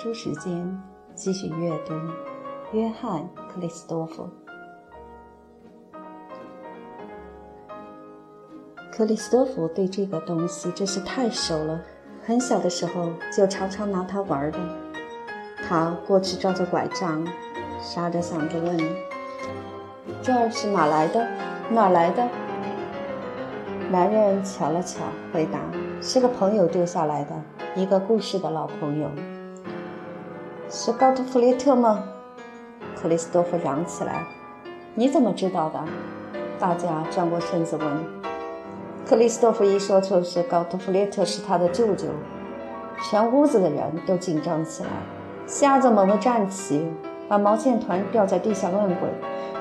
[0.00, 0.82] 小娟的读书时间，
[1.14, 1.94] 继续阅读
[2.72, 3.20] 约翰·
[3.52, 4.26] 克里斯多夫。
[8.90, 11.78] 克里斯多夫对这个东西真是太熟了，
[12.22, 14.58] 很小的时候就常常拿它玩的。
[15.68, 17.22] 他过去抓着拐杖，
[17.78, 18.78] 沙着嗓子问
[20.22, 21.28] ：“这儿是哪来的？
[21.70, 22.26] 哪来的？”
[23.92, 25.60] 男人瞧了瞧，回答
[26.00, 27.34] ：“是个朋友丢下来的，
[27.76, 29.10] 一个故事的老朋友。”
[30.72, 32.04] 是高特弗列特吗？
[32.94, 34.24] 克里斯多夫嚷起来
[34.94, 35.80] ：“你怎么知道的？”
[36.60, 37.88] 大家转过身子问。
[39.04, 42.06] 克里斯多夫一说出是高特弗列特是他的舅舅，
[43.02, 44.90] 全屋子的人都紧张起来。
[45.44, 46.86] 瞎子猛地站起，
[47.28, 49.10] 把毛线团掉在地下乱滚。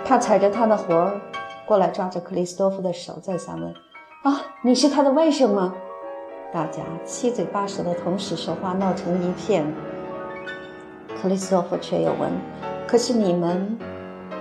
[0.05, 1.19] 他踩着他的活儿
[1.65, 3.73] 过来，抓着克里斯多夫的手，在下问
[4.21, 5.73] ：“啊，你是他的外甥吗？”
[6.53, 9.65] 大家七嘴八舌的同时说话，闹成一片。
[11.21, 12.31] 克里斯托夫却又问
[12.87, 13.77] ：“可是你们，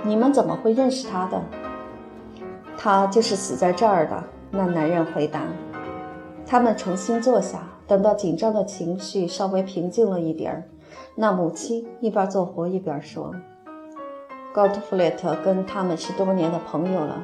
[0.04, 1.42] 你们怎么会认识他的？
[2.76, 5.40] 他就是死在这儿的。”那男人回答。
[6.46, 10.62] 他们重新坐下，等到紧张的情绪稍微平静了一点儿，
[11.14, 13.34] 那母亲一边做活一边说
[14.54, 17.22] ：“高特弗列特跟他们是多年的朋友了。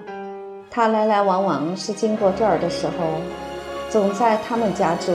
[0.70, 2.92] 他来来往往是经过这儿的时候，
[3.88, 5.12] 总在他们家住。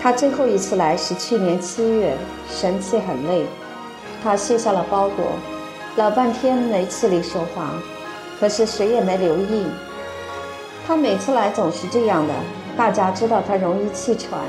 [0.00, 2.16] 他最后一次来是去年七月，
[2.48, 3.44] 神气很累。
[4.22, 5.26] 他卸下了包裹，
[5.96, 7.70] 老半天没气力说话，
[8.38, 9.66] 可是谁也没留意。”
[10.86, 12.32] 他每次来总是这样的，
[12.76, 14.40] 大家知道他容易气喘。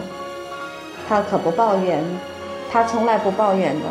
[1.08, 2.04] 他可不抱怨，
[2.72, 3.86] 他从来不抱怨的。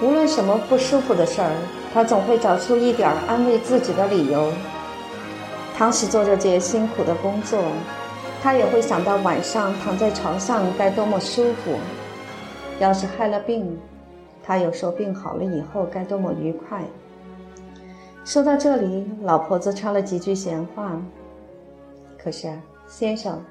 [0.00, 1.50] 无论什么不舒服的事儿，
[1.92, 4.52] 他总会找出一点安慰自己的理由。
[5.76, 7.58] 唐时做着这辛苦的工作，
[8.40, 11.76] 他也会想到晚上躺在床上该多么舒服。
[12.78, 13.76] 要是害了病，
[14.42, 16.82] 他又说病好了以后该多么愉快。
[18.24, 21.00] 说到这里，老婆子插了几句闲话。
[22.16, 22.52] 可是，
[22.86, 23.42] 先生，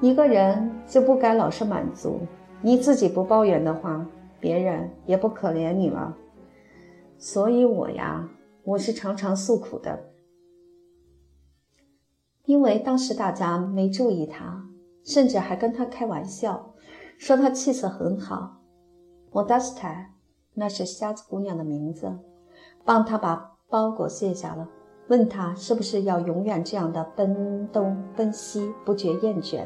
[0.00, 2.20] 一个人就不该老是满足。
[2.62, 4.04] 你自己不抱怨的话，
[4.40, 6.14] 别人也不可怜你了。
[7.18, 8.28] 所以我呀，
[8.64, 9.98] 我是常常诉苦的。
[12.46, 14.64] 因为当时大家没注意他，
[15.04, 16.72] 甚至还跟他开玩笑，
[17.18, 18.56] 说他气色很好。
[19.32, 20.12] 莫达斯泰，
[20.54, 22.18] 那是瞎子姑娘的名字，
[22.84, 24.68] 帮他把包裹卸下了。
[25.08, 29.64] 问他是不是要永远这样的奔东奔西，不觉厌倦？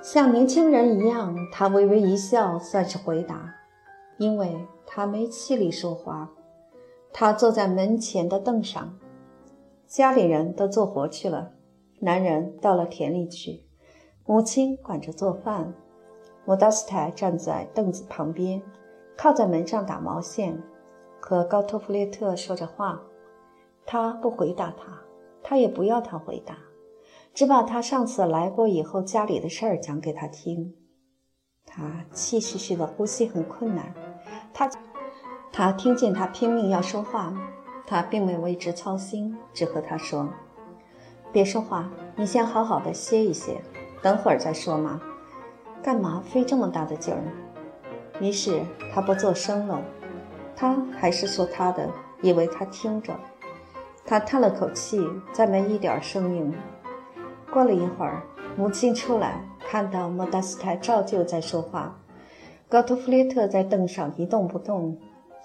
[0.00, 3.54] 像年轻人一样，他微微一笑，算是回答，
[4.16, 4.56] 因为
[4.86, 6.30] 他没气力说话。
[7.12, 8.96] 他坐在门前的凳上，
[9.88, 11.52] 家里人都做活去了，
[12.00, 13.64] 男人到了田里去，
[14.26, 15.72] 母亲管着做饭。
[16.44, 18.60] 莫达斯泰站在凳子旁边，
[19.16, 20.62] 靠在门上打毛线，
[21.18, 23.00] 和高托弗列特说着话。
[23.86, 25.00] 他不回答他，
[25.42, 26.58] 他也不要他回答，
[27.32, 30.74] 只把他上次来过以后家里的事儿讲给他听。
[31.64, 33.94] 他气吁吁的呼吸很困难，
[34.52, 34.70] 他
[35.50, 37.34] 他听见他拼命要说话，
[37.88, 40.28] 他并没有为之操心，只和他说
[41.32, 43.62] ：“别说话，你先好好的歇一歇，
[44.02, 45.00] 等会儿再说嘛。
[45.82, 47.22] 干嘛费这么大的劲儿？”
[48.20, 48.60] 于是
[48.92, 49.80] 他不作声了，
[50.54, 51.90] 他还是说他的，
[52.20, 53.18] 以为他听着。
[54.04, 55.02] 他叹了口气，
[55.32, 56.54] 再没一点声音。
[57.50, 58.22] 过了一会儿，
[58.54, 61.98] 母亲出来，看到莫达斯泰照旧在说话。
[62.68, 64.98] 高托弗列特在凳上一动不动，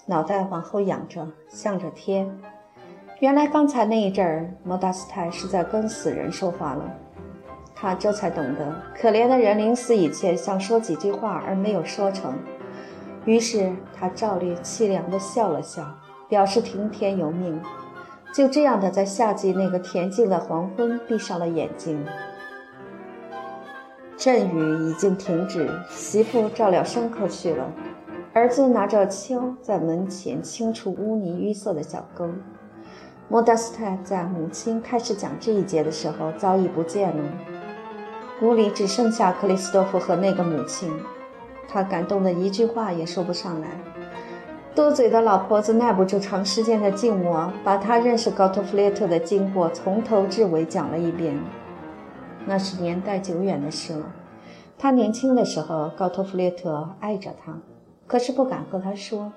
[0.05, 2.29] 脑袋往后仰着，向着天。
[3.19, 6.83] 原来刚才那一阵儿，莫达斯泰是在跟死人说话了。
[7.73, 12.37] 他这才懂得，可怜的人临死以前想说几句话而没有说成。
[13.23, 15.85] 于是他照例凄凉地笑了笑，
[16.27, 17.61] 表示听天由命。
[18.33, 22.05] 就这样的，在夏季那个恬静的黄昏，闭上了眼睛。
[24.17, 27.71] 阵雨已经停止，媳妇照料牲口去了，
[28.33, 32.27] 儿子拿着锹在门前清除污泥淤塞的小沟。
[33.29, 37.23] 莫达斯泰在母亲开始讲这一节的时候早已不见了，
[38.41, 40.91] 屋里只剩下克里斯多夫和那个母亲，
[41.67, 43.67] 他感动的一句话也说不上来。
[44.73, 51.39] 多嘴的老婆子耐不住长时间的静默，把他认识高托弗列特的经过从头至尾讲了一遍。
[52.47, 54.11] 那是年代久远的事了。
[54.75, 57.59] 他年轻的时候，高托弗列特爱着他，
[58.13, 59.33] 可是不敢和他说。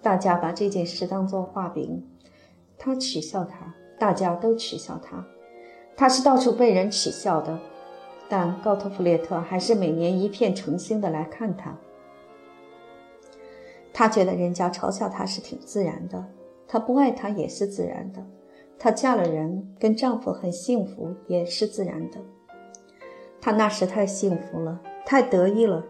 [0.00, 2.02] 大家把这件事当作画饼，
[2.78, 5.22] 他取笑他，大家都取笑他。
[5.94, 7.58] 他是到处被人耻笑的。
[8.30, 11.76] 但高特弗列特还是每年一片诚心的来看他。
[13.92, 16.24] 他觉得人家嘲笑他是挺自然的，
[16.66, 18.24] 他不爱他也是自然的，
[18.78, 22.16] 她嫁了人跟丈夫很幸福也是自然的。
[23.38, 25.84] 她那时太幸福了，太得意了，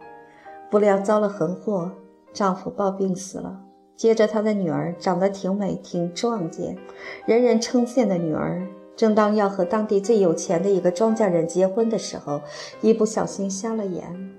[0.76, 1.90] 不料遭了横祸，
[2.34, 3.62] 丈夫暴病死了。
[3.96, 6.76] 接着，她的女儿长得挺美、挺壮健，
[7.24, 8.68] 人人称羡的女儿。
[8.94, 12.42] 正当要和当地最有钱的一个庄稼人结婚的时候，
[12.82, 14.34] 一不小心瞎了眼。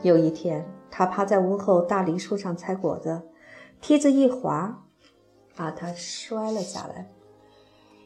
[0.00, 3.20] 有一天，他趴在屋后大梨树上采果子，
[3.82, 4.84] 梯子一滑，
[5.54, 7.10] 把他摔了下来，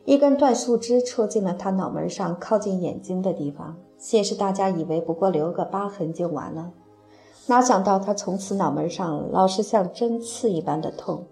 [0.05, 3.77] 一根断树枝戳进了他脑门上靠近眼睛的地方。
[3.97, 6.73] 先是大家以为不过留个疤痕就完了，
[7.49, 11.27] 哪想到他从此脑门上老是像针刺一般的痛，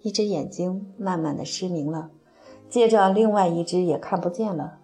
[0.00, 2.10] 一只眼睛慢慢的失明了。
[2.70, 4.78] 接着，另外一只也看不见了，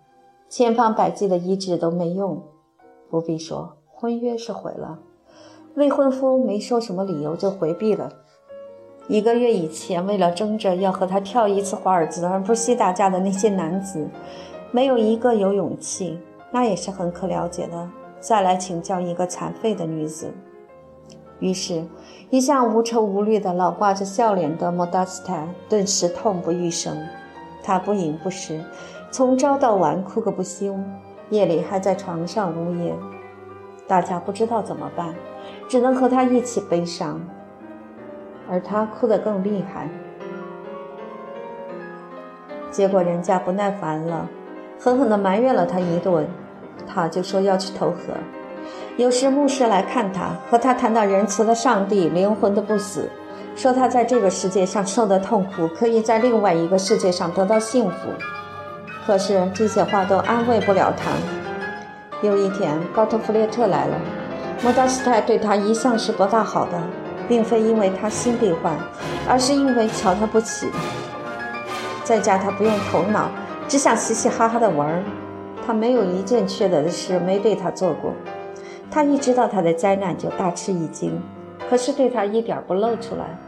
[0.50, 2.42] 千方百计的医治都没用。
[3.08, 4.98] 不必说，婚约是毁了，
[5.74, 8.12] 未婚夫没说什么理由就回避了。
[9.08, 14.06] 一个月以前，为了争着要和他跳一次华尔兹而不惜打架的那些男子，
[14.70, 16.18] 没有一个有勇气，
[16.52, 17.88] 那也是很可了解的。
[18.20, 20.30] 再来请教一个残废的女子。
[21.40, 21.84] 于是，
[22.30, 26.96] 一向无愁无虑的老挂着笑脸的莫达斯坦顿时痛不欲生。
[27.62, 28.64] 他不饮不食，
[29.10, 30.74] 从朝到晚哭个不休，
[31.30, 32.96] 夜里还在床上呜咽。
[33.86, 35.14] 大家不知道怎么办，
[35.68, 37.20] 只能和他一起悲伤，
[38.50, 39.88] 而他哭得更厉害。
[42.70, 44.28] 结果人家不耐烦了，
[44.78, 46.26] 狠狠地埋怨了他一顿，
[46.86, 48.14] 他就说要去投河。
[48.96, 53.08] 有时牧师来看他，和他谈到仁慈的上帝，灵魂的不死。
[53.54, 58.08] 说他在这个世界上受的痛苦，可以在另外一个世界上得到幸福。
[59.06, 61.10] 可是这些话都安慰不了他。
[62.22, 63.96] 有一天，高特弗列特来了，
[64.62, 66.80] 莫达斯泰对他一向是不大好的，
[67.26, 68.76] 并非因为他心病患，
[69.28, 70.68] 而是因为瞧他不起。
[72.04, 73.30] 在家他不用头脑，
[73.66, 75.02] 只想嘻嘻哈哈的玩儿。
[75.66, 78.12] 他没有一件缺德的事没对他做过。
[78.90, 81.20] 他一知道他的灾难就大吃一惊，
[81.68, 83.38] 可是对他一点不露出来。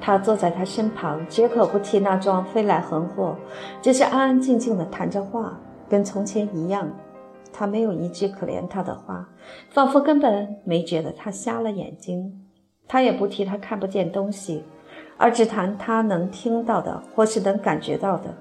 [0.00, 3.36] 他坐在他身旁，绝口不提那桩飞来横祸，
[3.82, 5.58] 只是安安静静地谈着话，
[5.88, 6.88] 跟从前一样。
[7.52, 9.28] 他没有一句可怜他的话，
[9.68, 12.32] 仿佛根本没觉得他瞎了眼睛。
[12.88, 14.64] 他也不提他看不见东西，
[15.18, 18.34] 而只谈他能听到的或是能感觉到的。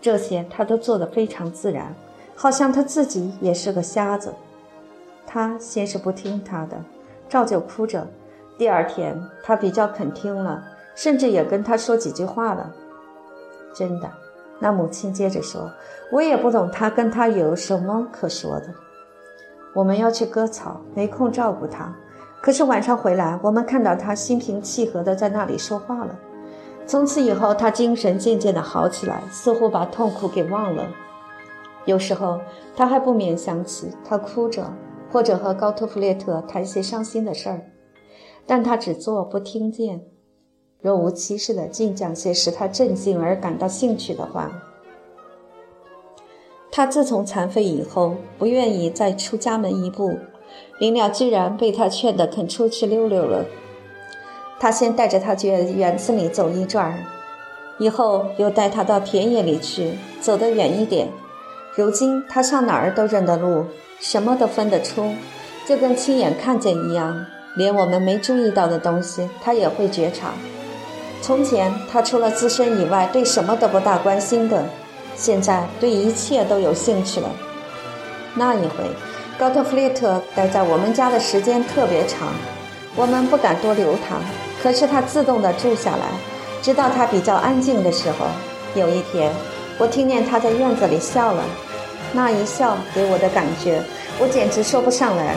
[0.00, 1.94] 这些他都做得非常自然，
[2.34, 4.32] 好像他自己也是个瞎子。
[5.36, 6.82] 他先是不听他的，
[7.28, 8.08] 照旧哭着。
[8.56, 10.64] 第二天，他比较肯听了。
[10.94, 12.72] 甚至也跟他说几句话了。
[13.74, 14.10] 真的，
[14.58, 15.70] 那母亲接着说
[16.10, 18.68] ：“我也不懂他跟他有什么可说的。
[19.74, 21.94] 我们要去割草，没空照顾他。
[22.40, 26.18] 可是晚上回来，我们看到他心平气和的在那里说话了。
[26.86, 30.86] 从此以后，他精神渐渐的好起来，似乎把痛苦给忘了。
[31.84, 32.40] 有时候
[32.74, 34.64] 他还不免想起他哭着，
[35.16, 37.70] 或者和高特弗列特谈些伤心的事儿，
[38.44, 40.02] 但他只做不听见。”
[40.78, 44.52] 若无其事地尽讲些使他震惊而感到兴趣的话。
[46.70, 50.18] 他自从残废以后，不愿意再出家门一步。
[50.78, 53.46] 林鸟居然被他劝得肯出去溜溜了。
[54.60, 56.94] 他先带着他去园子里走一转，
[57.78, 61.08] 以后又带他到田野里去，走得远一点。
[61.74, 63.64] 如今他上哪儿都认得路，
[64.00, 65.14] 什么都分得出，
[65.66, 67.26] 就跟亲眼看见一样。
[67.56, 70.32] 连我们没注意到的东西，他也会觉察。
[71.22, 74.64] 从前，他除了自身以外，对什么都不大关心的，
[75.16, 77.30] 现在对一切都有兴趣了。
[78.34, 78.84] 那一回，
[79.38, 82.28] 高特弗列特待在我们家的时间特别长，
[82.94, 84.16] 我们不敢多留他，
[84.62, 86.06] 可是他自动地住下来，
[86.60, 88.26] 直到他比较安静的时候。
[88.74, 89.32] 有一天，
[89.78, 91.42] 我听见他在院子里笑了，
[92.12, 93.82] 那一笑给我的感觉，
[94.18, 95.36] 我简直说不上来。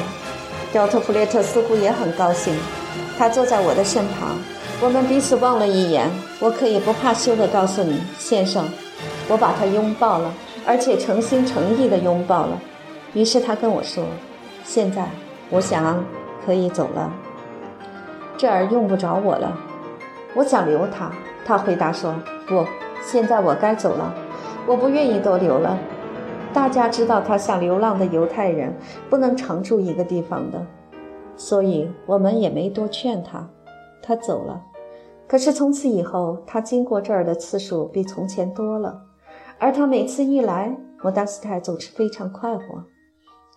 [0.74, 2.56] 高特弗列特似乎也很高兴，
[3.18, 4.38] 他坐在我的身旁。
[4.82, 6.10] 我们彼此望了一眼，
[6.40, 8.64] 我可以不怕羞的告诉你，先生，
[9.28, 10.34] 我把他拥抱了，
[10.66, 12.58] 而且诚心诚意的拥抱了。
[13.14, 14.06] 于是他跟我说
[14.64, 15.06] ：“现在，
[15.50, 16.06] 我想
[16.46, 17.12] 可以走了，
[18.38, 19.58] 这儿用不着我了。”
[20.36, 21.12] 我想留他，
[21.44, 22.14] 他回答说
[22.48, 22.64] ：“不，
[23.04, 24.14] 现在我该走了，
[24.68, 25.78] 我不愿意多留了。
[26.54, 28.74] 大家知道他像流浪的犹太人，
[29.10, 30.66] 不能常住一个地方的，
[31.36, 33.50] 所以我们也没多劝他，
[34.02, 34.66] 他走了。”
[35.28, 39.00] 可是从此以后，他经过这儿的次数比从前多了，
[39.60, 42.64] 而他每次一来，莫达斯泰总是非常快活。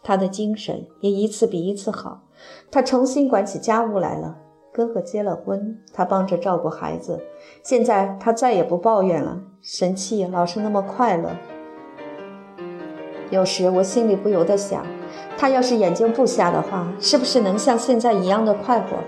[0.02, 2.24] 他的精神也一次比一次好。
[2.70, 4.36] 他重新管起家务来了。
[4.70, 7.22] 哥哥结了婚，他帮着照顾孩子。
[7.62, 11.30] 现在他再也不抱怨了，神气老是那么快乐。
[13.32, 14.86] 有时我心里不由得想，
[15.38, 18.98] 他要是眼睛不瞎的话，是不是能像现在一样的快活？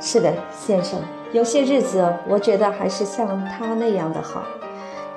[0.00, 0.98] 是的，先生，
[1.32, 4.42] 有些日子我觉得还是像他那样的好，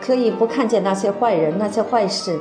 [0.02, 2.38] 可以不看见那些坏人、那些坏事，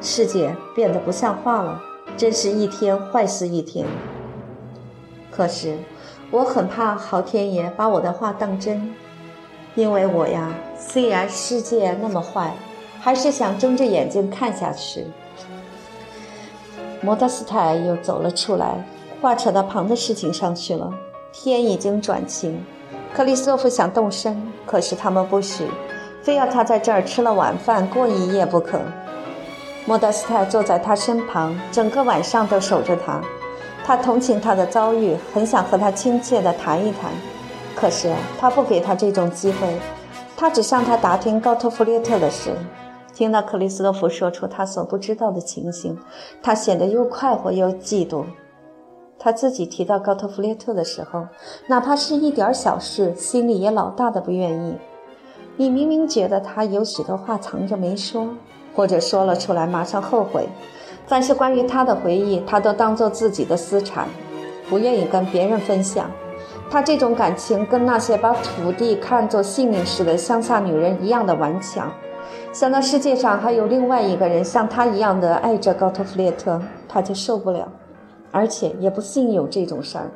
[0.00, 1.78] 世界变得不像话了，
[2.16, 3.86] 真是一天坏死一天。
[5.30, 5.76] 可是。
[6.30, 8.90] 我很怕老天爷把我的话当真，
[9.74, 12.54] 因为我呀，虽然世界那么坏，
[13.04, 15.04] 还是想睁着眼睛看下去。
[17.00, 18.76] 莫德斯泰又走了出来，
[19.20, 20.88] 话扯到旁的事情上去了。
[21.32, 22.64] 天已经转晴，
[23.12, 25.66] 克里斯托夫想动身，可是他们不许，
[26.22, 28.78] 非要他在这儿吃了晚饭过一夜不可。
[29.84, 33.20] 莫德斯泰坐在他身旁，整个晚上都守着他。
[33.84, 37.10] 他同情他的遭遇，很想和他亲切地谈一谈，
[37.74, 39.76] 可是他不给他这种机会。
[40.36, 42.54] 他只向他打听高特弗列特的事。
[43.22, 45.96] 听到克里斯多夫说出他所不知道的情形，
[46.42, 48.24] 他显得又快活又嫉妒。
[49.16, 51.28] 他自己提到高特弗列特的时候，
[51.68, 54.74] 哪怕是一点小事，心里也老大的不愿意。
[55.56, 58.28] 你明明觉得他有许多话藏着没说，
[58.74, 60.48] 或者说了出来马上后悔。
[61.06, 64.08] 凡是关于他的回忆，他都当做自己的私产，
[64.68, 66.10] 不愿意跟别人分享。
[66.68, 71.88] 他这种感情跟那些把土地看作性命似的乡下女人一样的顽强。
[72.52, 77.66] 想到世界上还有另外一个人像他一样的爱着高特弗列特，他就受不了，
[78.30, 80.10] 而且也不信有这种事儿。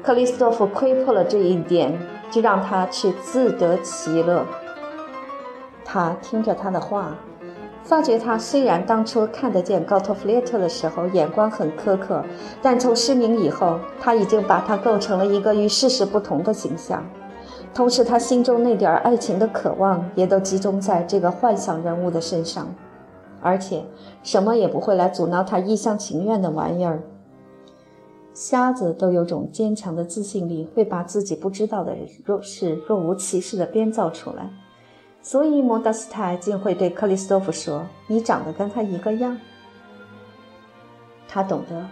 [0.00, 1.98] 克里斯托弗窥破了这一点，
[2.30, 4.46] 就让他去自得其乐。
[5.84, 7.16] 他听着他的话。
[7.82, 12.24] 发觉他虽然当初看得见高特弗列特的时候眼光很苛刻，
[12.62, 17.04] 但从失明以后，他已经把他构成了一个与事实不同的形象。
[17.74, 22.72] 同时，他心中那点爱情的渴望也都集中在这个幻想人物的身上，
[23.42, 23.84] 而且
[24.22, 27.02] 什么也不会来阻挠他一厢情愿的玩意儿。
[28.32, 34.48] 瞎子都有种坚强的自信力，会把自己不知道的若是若无其事地编造出来。
[35.20, 39.36] 所以，莫德斯泰竟会对克里斯托夫说：“你长得跟他一个样。”
[41.26, 41.84] 他懂得，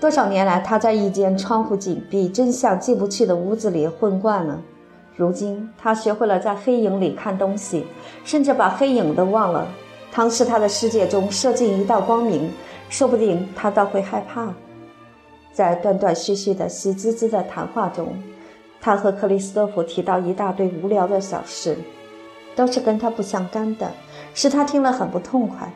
[0.00, 4.62] 多少年来他在一间窗户紧闭、真相进不去的屋子里混惯了。
[5.16, 7.86] 如今，他学会了在黑影里看东西，
[8.24, 9.66] 甚至把黑影都忘了。
[10.12, 12.50] 倘使他的世界中射进一道光明，
[12.88, 14.52] 说不定他倒会害怕。
[15.52, 18.08] 在断断续续的喜滋滋的谈话中，
[18.80, 21.76] 他和克里斯多夫提到一大堆无聊的小事。
[22.54, 23.86] 都是跟他不相干的，
[24.32, 25.70] 使他听了很不痛快。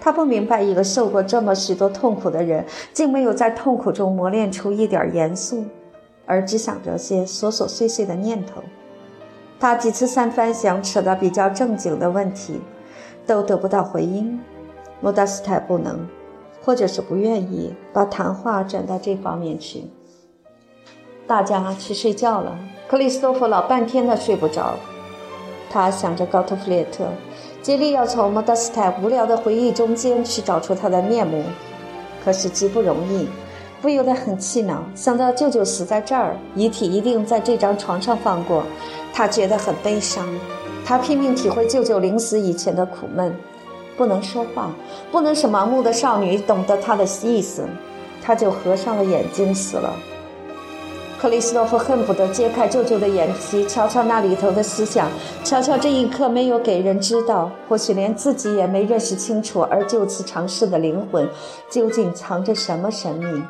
[0.00, 5.64] 他不明白，一个受过这么许多痛苦的人，竟没有在痛苦中磨练出一点严肃，
[6.26, 8.60] 而只想着些琐琐碎碎的念头。
[9.58, 12.60] 他几次三番想扯到比较正经的问题，
[13.26, 14.40] 都得不到回音。
[15.00, 16.06] 莫达斯泰不能，
[16.62, 19.84] 或者是不愿意把谈话转到这方面去。
[21.26, 22.58] 大家去睡觉了，
[22.88, 24.74] 克里斯托夫老半天的睡不着。
[25.70, 27.06] 他想着高特弗列特，
[27.62, 31.42] 竭力要从莫德斯泰无聊的回忆中间去找出他的面目，
[32.24, 33.28] 可是极不容易，
[33.82, 34.84] 不由得很气恼。
[34.94, 38.62] 想到舅舅死在这儿，遗体一定在这张床上放过，
[39.14, 40.28] 他觉得很悲伤。
[40.84, 43.34] 他拼命体会舅舅临死以前的苦闷，
[43.96, 44.70] 不能说话，
[45.10, 47.66] 不能使盲目的少女懂得他的意思，
[48.20, 49.94] 他就合上了眼睛死了。
[51.18, 55.08] 克里斯托弗恨不得揭开舅舅的眼皮，瞧瞧那里头的思想，
[55.42, 61.26] 瞧瞧这一刻没有给人知道，或许连自己也没认识清楚而就此尝试的灵魂，
[61.70, 63.42] 究竟藏着什么神秘？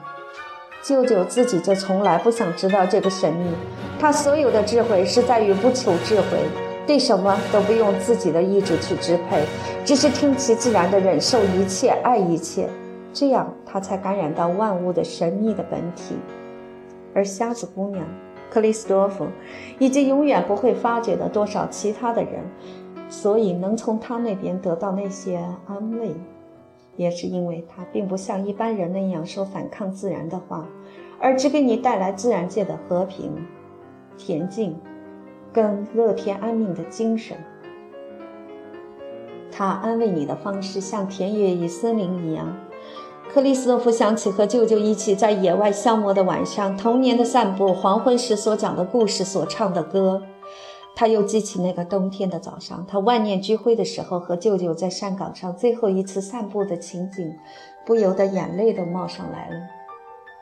[0.85, 3.51] 舅舅自己就从来不想知道这个神秘。
[3.99, 6.39] 他所有的智慧是在于不求智慧，
[6.87, 9.43] 对什么都不用自己的意志去支配，
[9.83, 12.69] 只是听其自然的忍受一切，爱一切，
[13.15, 16.17] 这样他才感染到万物的神秘的本体。
[17.15, 18.05] 而瞎子姑娘
[18.51, 19.27] 克里斯多夫，
[19.79, 22.43] 以及永远不会发觉的多少其他的人，
[23.09, 26.15] 所以能从他那边得到那些安慰，
[26.97, 30.69] 也是因为他并不像一般人那样说反抗自然的话，
[31.21, 33.33] 而只给你带来自然界的和平、
[34.19, 34.77] 恬静，
[35.53, 37.37] 跟乐天安命的精神。
[39.51, 42.57] 他安慰你的方式像田野与森林一样。
[43.33, 50.23] 克里斯托弗想起和舅舅一起在野外消磨的晚上，童年的散步，黄昏时所讲的故事，所唱的歌。
[50.97, 57.37] 他又记起那个冬天的早上，他万念俱灰的时候，和舅舅在山岗上最后一次散步的情景，
[57.85, 59.57] 不由得眼泪都冒上来了。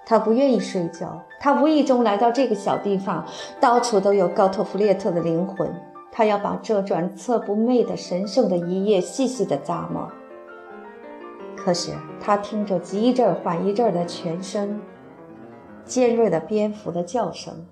[0.04, 3.24] 他不愿意睡觉，他无意中来到这个小地方，
[3.60, 5.72] 到处都有高特弗列特的灵魂。
[6.10, 10.06] 他要把这转侧不昧的神圣的一页细细的咂摸。
[11.56, 14.78] 可是他听着急一阵缓一阵的泉声，
[15.86, 17.64] 尖锐的蝙蝠的叫声，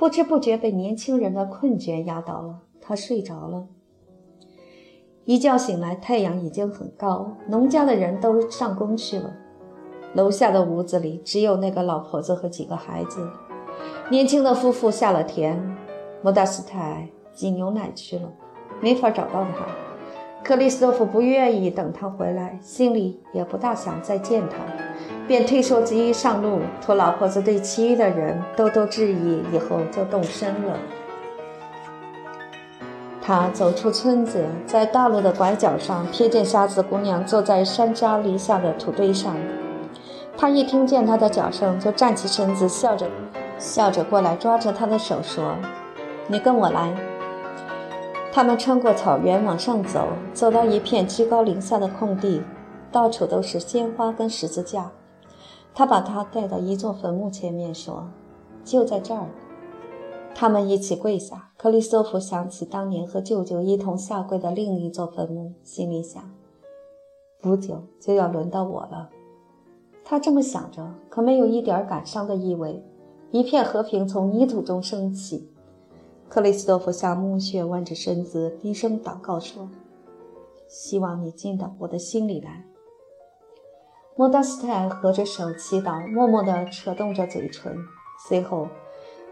[0.00, 2.60] 不知不觉被年轻人的困倦压倒了。
[2.80, 3.66] 他睡着了。
[5.26, 9.34] 一觉醒来，太阳已经很高，农家的人都上工去了。
[10.14, 13.28] 楼下的屋子里只有那个老婆子和几个孩子。
[14.10, 15.76] 年轻的夫妇下了田，
[16.22, 18.32] 莫达斯泰挤牛奶去了，
[18.80, 19.66] 没法找到他。
[20.42, 24.56] 克里斯托弗不愿意等他回来，心里也不大想再见他，
[25.30, 30.76] 便退缩急于上路，托老婆子对其余的人兜兜致意，以后就动身了。
[33.22, 39.36] 他走出村子，在大路的拐角上，瞥见瞎子姑娘坐在山楂篱下的土堆上。
[40.36, 43.06] 他一听见她的脚声，就站起身子，笑着，
[43.56, 45.54] 笑着过来，抓着她的手说
[46.26, 46.92] ：“你跟我来。”
[48.34, 52.42] 他们穿过草原往上走，走到一片居高临下的空地，
[52.90, 54.90] 到处都是鲜花跟十字架。
[55.74, 58.08] 他把她带到一座坟墓前面，说
[58.64, 59.28] ：“就在这儿。”
[60.34, 61.52] 他们一起跪下。
[61.56, 66.22] 克里斯托弗想起当年和舅舅一同下跪的另一座坟墓，心里想：
[67.42, 69.10] 不久就要轮到我了。
[70.02, 72.82] 他这么想着，可没有一点感伤的意味。
[73.30, 75.50] 一片和平从泥土中升起。
[76.30, 79.68] 克里斯托弗向墓穴弯着身子，低声祷告说
[80.66, 82.64] ：“希望你进到我的心里来。”
[84.16, 87.74] 莫达斯泰合着手祈祷，默默地扯动着嘴唇。
[88.28, 88.68] 随后，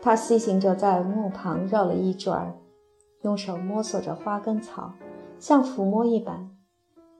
[0.01, 2.57] 他细行着在墓旁绕了一转，
[3.23, 4.95] 用手摸索着花跟草，
[5.38, 6.51] 像抚摸一般。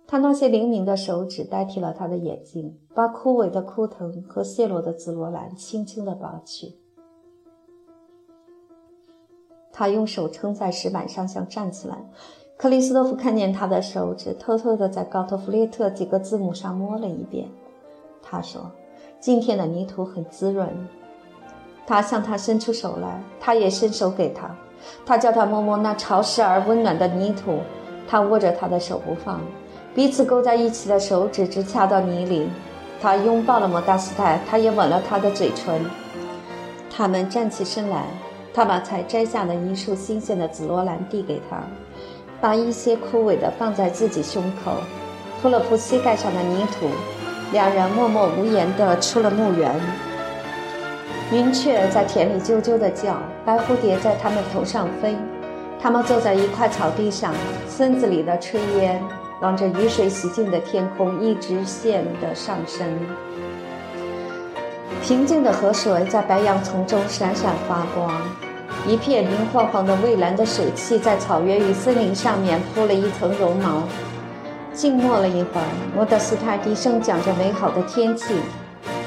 [0.07, 6.79] 他那些灵敏的手指代替了他的眼睛，把枯萎的枯藤和泄落的紫罗兰轻轻地拔去。
[9.71, 11.99] 他用手撑在石板上，想站起来。
[12.59, 17.49] 克里斯托弗看见他的手指，偷偷地在高特弗列特几个字母上摸了一遍。
[18.21, 18.69] 他说
[19.21, 20.69] ：“今天的泥土很滋润。”
[21.87, 24.51] 他向他伸出手来，他也伸手给他。
[25.07, 27.61] 他叫他摸摸那潮湿而温暖的泥土。
[28.09, 29.41] 他握着他的手不放。
[29.95, 32.49] 彼此勾在一起的手指直掐到泥里。
[33.01, 35.81] 他拥抱了莫达斯泰，他也吻了他的嘴唇。
[36.91, 38.07] 他们站起身来，
[38.53, 41.63] 他把才摘下的一束新鲜的紫罗兰递给他，
[42.41, 44.73] 把一些枯萎的放在自己胸口，
[45.41, 46.89] 铺了铺膝盖上的泥土。
[47.53, 49.75] 两人默默无言地出了墓园。
[51.33, 55.17] 云雀在田里啾啾地叫，白蝴蝶在他们头上飞。
[55.81, 57.35] 他们坐在一块草地上，
[57.69, 59.03] 村子里的炊烟。
[59.41, 62.85] 望着雨水洗净的天空，一直线的上升。
[65.01, 68.21] 平静的河水在白杨丛中闪闪发光，
[68.89, 73.87] 一片明晃晃的蔚蓝的水汽在草原与森林上面铺了一层绒毛。
[74.73, 78.33] 静默了一会儿，莫德斯泰低声讲着美好的天气，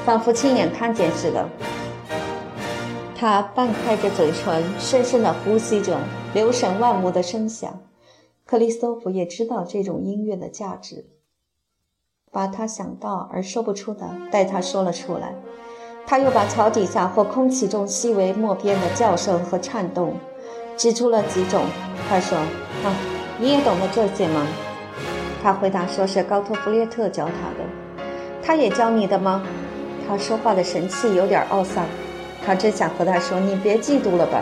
[0.06, 1.50] 仿佛亲眼看见似的。
[3.16, 5.98] 他半开着嘴唇，深深地呼吸着
[6.36, 7.82] 流神万物的声响。
[8.46, 11.08] 克里斯托弗也知道这种音乐的价值，
[12.32, 15.34] 把他想到而说不出的带他说了出来。
[16.12, 20.14] 他又把草底下或空气中细微莫边的叫声和颤动
[20.76, 21.64] 指出了几种。
[22.10, 22.38] 他说
[22.84, 22.92] ：“啊，
[23.40, 24.46] 你也懂得这些吗？”
[25.42, 28.04] 他回答说：“是高托弗列特教他的。”
[28.44, 29.42] 他也教你的吗？
[30.06, 31.86] 他说话的神气有点懊丧。
[32.46, 34.42] 他真想和他说：“你别嫉妒了吧。”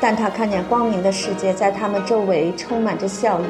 [0.00, 3.44] 但他看见光明的世界在他们周围充满着笑意。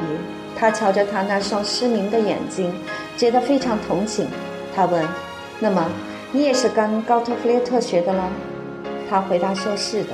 [0.55, 2.71] 他瞧着他那双失明的眼睛，
[3.17, 4.27] 觉得非常同情。
[4.75, 5.03] 他问
[5.59, 5.83] ：“那么，
[6.31, 8.29] 你也是跟高特弗列特学的了？”
[9.09, 10.13] 他回答说：“是的。”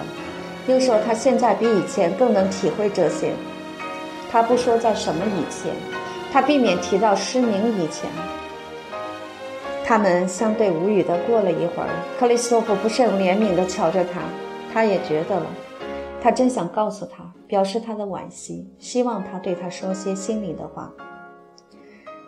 [0.68, 3.34] 又说他现在比以前更能体会这些。
[4.32, 5.74] 他不说在什么以前，
[6.32, 8.10] 他避免提到失明以前。
[9.86, 11.90] 他们相对无语地过了一会儿。
[12.20, 14.22] 克里斯托弗不甚怜悯地瞧着他，
[14.74, 15.46] 他也觉得了。
[16.20, 20.92] 他真想告诉他，表示他的惋惜，希望他对他说些心里的话。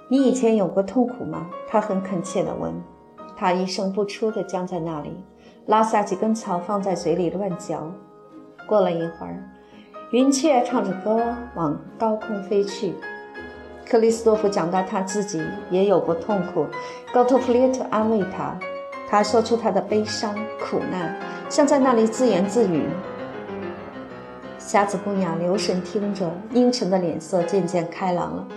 [0.07, 1.47] 你以前有过痛苦吗？
[1.67, 2.71] 他很恳切地问。
[3.37, 5.11] 他一声不出地僵在那里，
[5.67, 7.91] 拉下几根草放在嘴里乱嚼。
[8.65, 9.43] 过了一会儿，
[10.09, 12.95] 云雀唱着歌往高空飞去。
[13.85, 16.65] 克里斯多夫讲到他自己也有过痛苦，
[17.13, 18.57] 高托弗列特安慰他，
[19.07, 21.15] 他说出他的悲伤苦难，
[21.47, 22.83] 像在那里自言自语。
[24.57, 28.47] 瞎子姑娘留神听着，阴沉的脸色渐渐开朗了。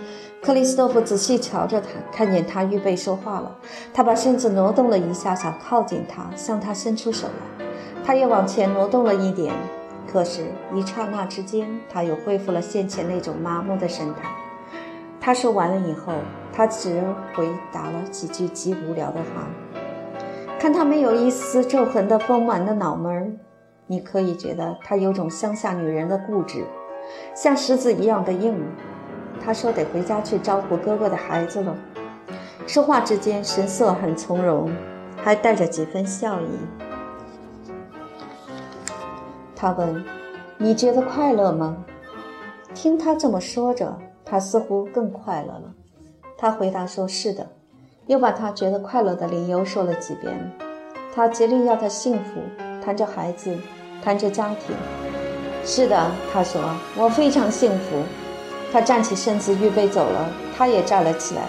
[0.41, 3.55] 克里斯多夫仔细瞧着他，看见他预备说话了。
[3.93, 7.65] 他把身子挪动了一下，想靠近他，向他伸出手来。
[8.03, 9.53] 他也往前挪动了一点，
[10.11, 14.27] 可是，一刹那之间，他又恢复了先前那种麻木的神态。
[15.19, 16.11] 他说完了以后，
[16.51, 16.99] 他只
[17.35, 19.47] 回答了几句极无聊的话。
[20.57, 23.39] 看他没有一丝皱痕的丰满的脑门，
[23.85, 26.65] 你可以觉得他有种乡下女人的固执，
[27.35, 28.59] 像石子一样的硬。
[29.39, 31.75] 他说得回家去照顾哥哥的孩子了。
[32.67, 34.71] 说话之间神色很从容，
[35.17, 36.45] 还带着几分笑意。
[39.55, 40.03] 他问
[40.57, 41.77] ：“你觉得快乐吗？”
[42.73, 45.73] 听他这么说着，他似乎更快乐了。
[46.37, 47.47] 他回答说：“是的。”
[48.07, 50.51] 又把他觉得快乐的理由说了几遍。
[51.13, 52.41] 他竭力要他幸福，
[52.83, 53.55] 谈着孩子，
[54.03, 54.75] 谈着家庭。
[55.63, 56.61] 是的，他说
[56.97, 58.03] ：“我非常幸福。”
[58.71, 60.29] 他站起身子，预备走了。
[60.57, 61.41] 他也站了起来。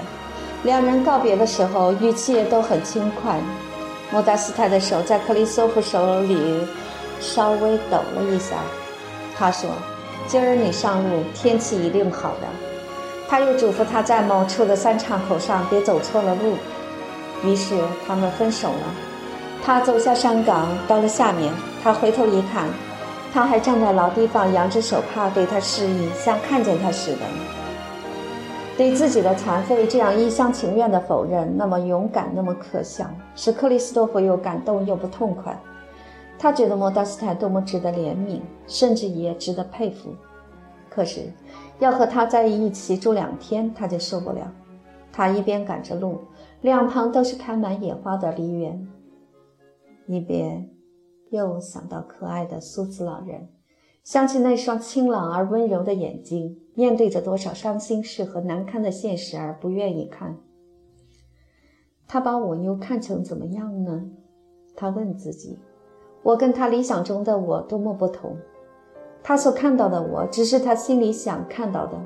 [0.65, 3.39] 两人告别的时候，语气也都很轻快。
[4.11, 6.67] 莫达斯泰的手在克里索夫手里
[7.21, 8.57] 稍微抖了一下。
[9.37, 9.71] 他说
[10.29, 12.47] ：“今儿你上路，天气一定好的。”
[13.29, 16.57] 他又嘱咐他在某处的三岔口上别走错了路。
[17.43, 18.95] 于是他们分手了。
[19.65, 22.69] 他走下山岗，到了下面，他回头一看。
[23.33, 27.21] 他还站在老地方，扬着手帕对他示意，像看见他似的。
[28.77, 35.59] 对自己的残废这样一厢情愿的否认，那么勇敢，那么可笑，使克里斯多夫又感动又不痛快。
[36.38, 40.11] 他觉得莫达斯泰多么值得怜悯，甚至也值得佩服。
[40.90, 41.33] 可是，
[41.79, 44.51] 要和他在一起住两天，他就受不了。
[45.11, 46.21] 他一边赶着路，
[46.61, 48.88] 两旁都是开满野花的梨园，
[50.07, 50.68] 一边。
[51.33, 53.49] 又想到可爱的苏子老人，
[54.05, 60.37] 想起那双清朗而温柔的眼睛，面对着多少伤心事和难堪的现实而不愿意看。
[62.07, 64.05] 他把我又看成怎么样呢？
[64.77, 65.59] 他问自己。
[66.23, 68.37] 我跟他理想中的我多么不同。
[69.23, 71.99] 他所看到的我，只是他心里想看到的，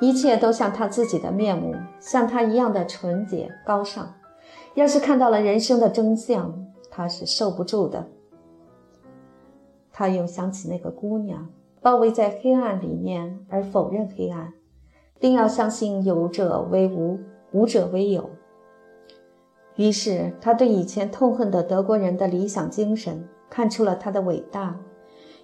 [0.00, 4.12] 一切都像他自己的面目，像他一样的纯洁高尚。
[4.74, 8.06] 要是看到了人生的真相，他是受不住的。
[9.98, 11.48] 他又想起那个姑娘，
[11.80, 14.52] 包围在黑暗里面而否认黑暗，
[15.18, 17.18] 定要相信有者为无，
[17.52, 18.28] 无者为有。
[19.76, 24.78] 于是他对以前痛恨的德国人的理想精神看出了他的伟大。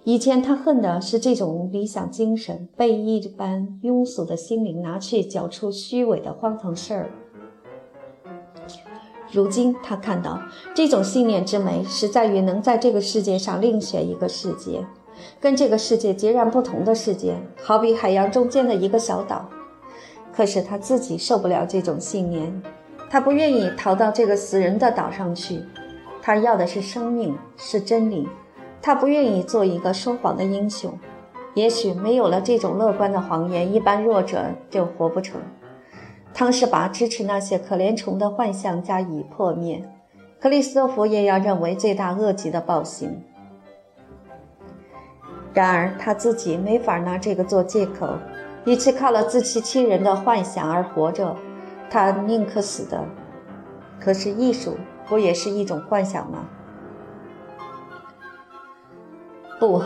[0.03, 7.09] 以前他恨的是这种理想精神被一般庸俗的心灵拿去搅出虚伪的荒唐事儿。
[9.33, 10.39] 如今他看到
[10.75, 14.85] 这种信念之美，是在于能在这个世界上另选一个世界，
[15.39, 19.49] 跟这个世界截然不同的世界，好比海洋中间的一个小岛。
[20.31, 22.61] 可是他自己受不了这种信念，
[23.09, 25.63] 他不愿意逃到这个死人的岛上去。
[26.21, 28.29] 他要的是生命，是真理。
[28.81, 30.97] 他不愿意做一个说谎的英雄。
[31.55, 35.41] 也许没有了这种乐观的谎言，一般弱者就活不成。
[36.33, 39.87] 汤士拔支持那些可怜虫的幻象加以破灭，
[40.39, 43.23] 克里斯托弗也要认为罪大恶极的暴行。
[45.53, 48.17] 然而他自己没法拿这个做借口，
[48.65, 51.35] 与其靠了自欺欺人的幻想而活着，
[51.87, 53.05] 他宁可死的。
[53.99, 54.75] 可是艺术
[55.07, 56.45] 不也是一种幻想吗？
[59.59, 59.83] 不，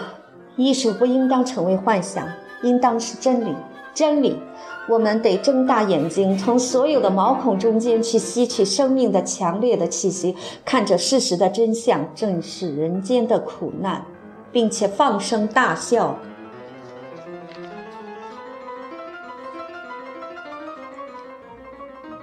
[0.56, 2.26] 艺术不应当成为幻想，
[2.64, 3.54] 应当是真理，
[3.94, 4.42] 真理。
[4.90, 14.06] 我们得睁大眼睛，从所有的毛孔中间去吸取生命的强烈的气息，看着事实的真相，正视人间的苦难，
[14.52, 16.18] 并且放声大笑。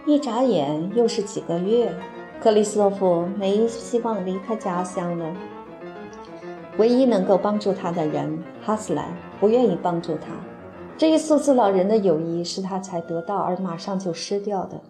[0.06, 1.92] 一眨眼又是几个月，
[2.42, 5.26] 克里斯托夫没希望离开家乡了。
[6.78, 9.04] 唯一能够帮助他的人哈斯兰
[9.38, 10.53] 不愿意帮助他。
[10.96, 14.80] 这一苏子老人的友谊是他才得到而马上就失掉的。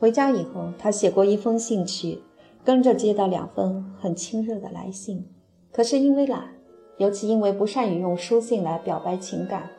[0.00, 2.20] 回家以后，他写过一封信去，
[2.64, 5.24] 跟着接到两封很亲热的来信。
[5.72, 6.48] 可是因为懒，
[6.96, 9.70] 尤其因为不善于用书信来表白情感，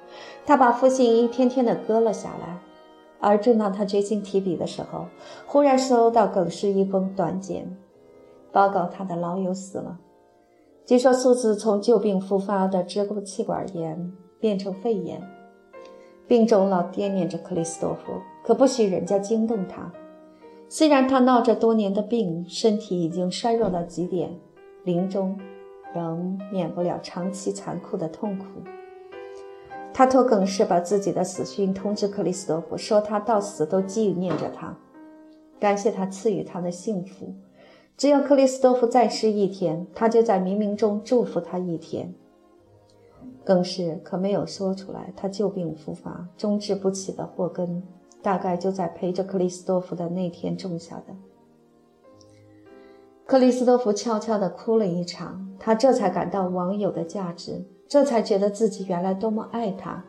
[0.45, 2.59] 他把复信一天天的搁了下来。
[3.19, 5.07] 而正当他决心提笔的时候，
[5.45, 7.77] 忽然收到耿氏一封短简，
[8.53, 9.99] 报告他的老友死了。
[10.85, 14.13] 据说苏子从旧病复发的支气管炎。
[14.43, 15.21] 变成肺炎，
[16.33, 19.93] 病中老惦念着克里斯多夫，可不许人家惊动他。
[20.67, 24.31] 虽然他闹着多年的病，身体已经衰弱到极点，
[24.83, 25.39] 临终
[25.93, 28.45] 仍免不了长期残酷的痛苦。
[29.93, 34.75] 他托耿氏把自己的死讯通知克里斯多夫，说他到死都纪念着他，
[35.59, 37.35] 感谢他赐予他的幸福。
[37.95, 42.15] 只要克里斯多夫在世一天，他就在冥冥中祝福他一天。
[43.43, 47.83] 更是可没有说出来，他旧病复发、终治不起的祸根，
[48.21, 51.13] 大概就在陪着克里斯多夫的那天种下的。
[53.25, 60.03] 克里斯多夫悄悄地哭了一场，他这才感到网友的价值，这才觉得自己原来多么爱他。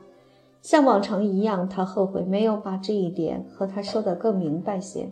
[0.63, 5.11] 像往常一样，他后悔没有把这一点和他说得更明白些。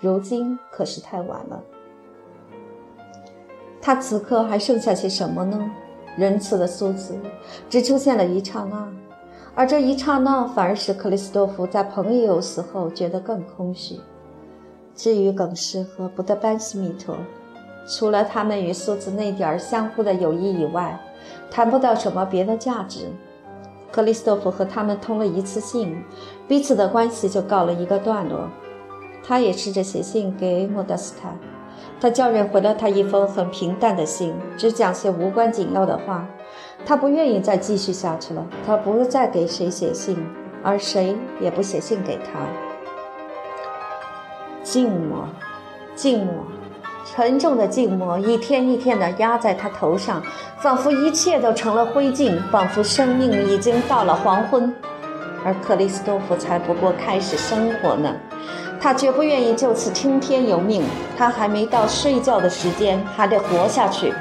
[0.00, 1.62] 如今可是太晚了。
[3.80, 5.70] 他此刻还剩下些什么呢？
[6.16, 7.18] 仁慈的苏子
[7.68, 8.88] 只出现了一刹那，
[9.54, 13.98] 而这一刹那反而使克里斯多夫在朋友死后觉得更空虚。
[14.94, 17.16] 至于耿氏和布德班西米特，
[17.88, 21.00] 除了他们与苏子那点儿相互的友谊以外，
[21.50, 23.06] 谈不到什么别的价值。
[23.90, 25.96] 克里斯多夫和他们通了一次信，
[26.46, 28.48] 彼此的关系就告了一个段落。
[29.22, 31.36] 他也试着写信给莫德斯坦。
[32.04, 36.28] 他叫人回了他一封很平淡的信，只讲些无关紧要的话。
[36.84, 38.46] 他不愿意再继续下去了。
[38.66, 40.14] 他不再给谁写信，
[40.62, 42.40] 而谁也不写信给他。
[44.62, 45.26] 静默，
[45.94, 46.44] 静默，
[47.06, 50.22] 沉重的静默，一天一天地压在他头上，
[50.58, 54.70] 仿佛一切都成了灰烬，仿佛生命已经到了黄昏，
[55.44, 58.14] 而克里斯多夫才不过开始生活呢。
[58.80, 60.82] 他绝不愿意就此听天由命。
[61.16, 64.12] 他还没到睡觉的时间，还得活下去。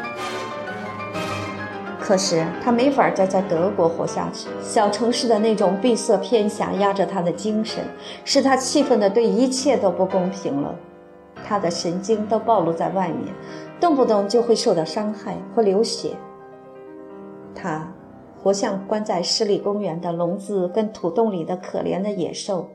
[1.99, 4.49] 可是他没法再在德国活下去。
[4.61, 7.83] 小城市的那种闭塞偏狭压着他的精神，
[8.25, 10.75] 使他气愤的对一切都不公平了。
[11.45, 13.33] 他的神经都暴露在外面，
[13.79, 16.11] 动不动就会受到伤害或流血。
[17.53, 17.87] 他
[18.43, 22.69] 活像关在湿里公园的笼子跟土洞里的可怜的野兽。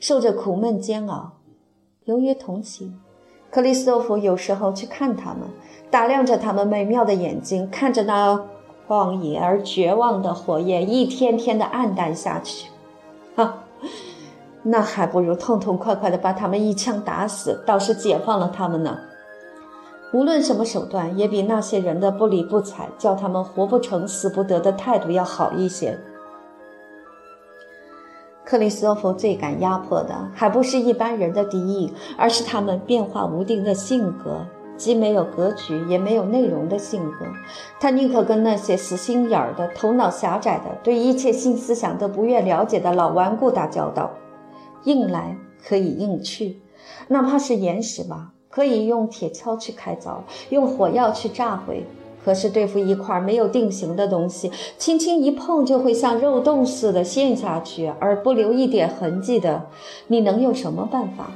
[0.00, 1.30] 受着苦闷煎熬，
[2.06, 2.98] 由于同情，
[3.52, 5.42] 克里斯托夫有时候去看他们，
[5.92, 8.44] 打量着他们美妙的眼睛，看着那
[8.88, 12.68] 荒野而绝望的火焰一天天的暗淡下去。
[13.36, 13.62] 哈，
[14.64, 18.98] 那还不如痛痛快快的把他们一枪打死，倒是解放了他们呢。
[20.12, 25.98] 无论什么手段，也比那些人的不理不睬，叫他们活不成、死不得的态度要好一些。
[28.44, 34.44] 克里斯多夫最感压迫的，还不是一般人的敌意，而是他们变化无定的性格，
[34.76, 37.24] 既没有格局，也没有内容的性格。
[37.80, 44.10] 他宁可跟那些死心眼儿的、头脑狭窄的、对一切新思想都不愿了解的老顽固打交道。
[44.84, 46.60] 硬来可以硬去，
[47.08, 50.18] 哪怕是岩石吧，可以用铁锹去开凿，
[50.50, 51.84] 用火药去炸毁。
[52.24, 59.62] 可是对付一块没有定型的东西，轻轻一碰就会像肉冻似的陷下去，而不留一点痕迹的，
[60.06, 61.32] 你能有什么办法？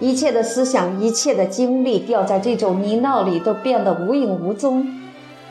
[0.00, 4.84] 一切的思想，一切的精力，掉在这种泥淖里都变得无影无踪。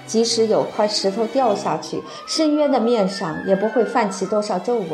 [0.05, 4.89] 即使有块石头掉下去，深渊的面上也不会泛起多少皱纹。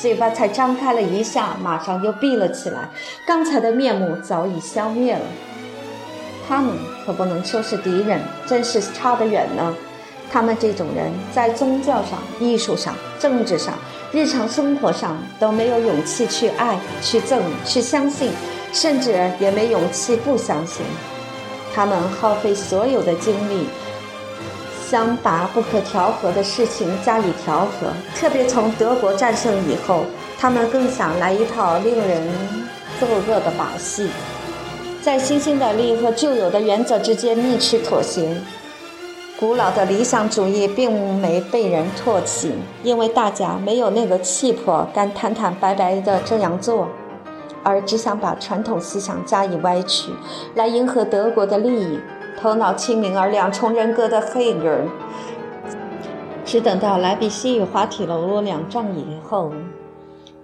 [0.00, 2.88] 嘴巴才张开了一下，马上又闭了起来，
[3.26, 5.20] 刚才的面目早已消灭了。
[6.48, 9.76] 他们可不能说是敌人，真是差得远呢。
[10.32, 13.74] 他们这种人在宗教上、艺术上、政治上、
[14.10, 18.32] 日常生活上都没有勇气去爱、去憎、去相信，
[18.72, 20.82] 甚至也没勇气不相信。
[21.74, 23.66] 他们耗费所有的精力，
[24.90, 27.92] 想把不可调和的事情加以调和。
[28.16, 30.00] 特别从德国战胜以后，
[30.36, 32.28] 他们更想来一套令人
[32.98, 34.10] 作恶的把戏。
[35.00, 38.36] 在新兴的利益和旧有的原则之间觅取妥协，
[39.38, 46.88] 古老的理想主义并没被人唾弃，因为大家没有那个气魄，敢坦坦白白地这样做，
[47.62, 50.10] 而只想把传统思想加以歪曲，
[50.56, 52.00] 来迎合德国的利益。
[52.40, 54.88] 头脑清明而两重人格的黑人，
[56.42, 59.52] 只等到莱比锡与滑铁卢两仗以后，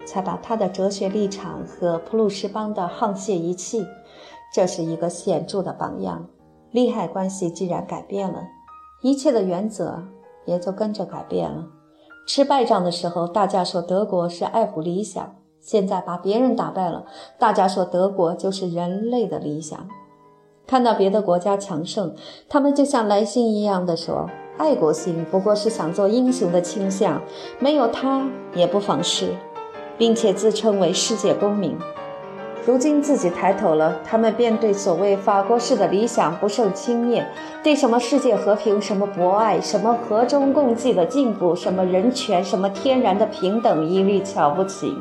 [0.05, 3.87] 才把他的哲学立场和普鲁士邦的沆瀣一气。
[4.53, 6.27] 这是一个显著的榜样。
[6.71, 8.43] 利害关系既然改变了，
[9.01, 10.03] 一切的原则
[10.45, 11.65] 也就跟着改变了。
[12.29, 17.07] 吃败仗的时候，大家说德国是爱护理想；现在把别人打败了，
[17.39, 19.89] 大家说德国就是人类的理想。
[20.67, 22.15] 看到别的国家强盛，
[22.49, 27.23] 他们就像来信一样的说：“爱国心不过是想做英雄的倾向，
[27.59, 29.29] 没有他也不妨事，
[29.97, 31.77] 并且自称为世界公民。”
[32.67, 37.25] 如今自己抬头了，他们便对所谓法国式的理想不胜轻蔑，
[37.63, 44.93] 对什么世界和平、什么博爱、什么和衷共济的进步、什么人权、什么天然的平等，一律瞧不起。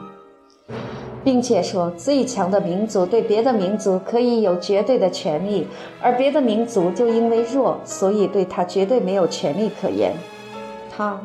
[1.26, 5.68] 并且说，最强的民族对别的民族可以有绝对的权利，
[6.00, 10.14] 而别的民族就因为弱，所以对他绝对没有权利可言。
[10.96, 11.20] 他，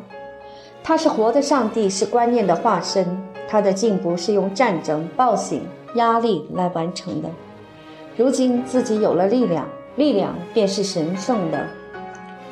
[0.83, 3.05] 他是活的上帝，是观念的化身。
[3.47, 5.61] 他的进步是用战争、暴行、
[5.95, 7.29] 压力来完成的。
[8.17, 11.67] 如今自己有了力量，力量便是神圣的，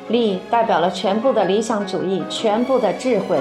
[0.08, 3.38] 力代表了全部的理想主义，全部的智慧。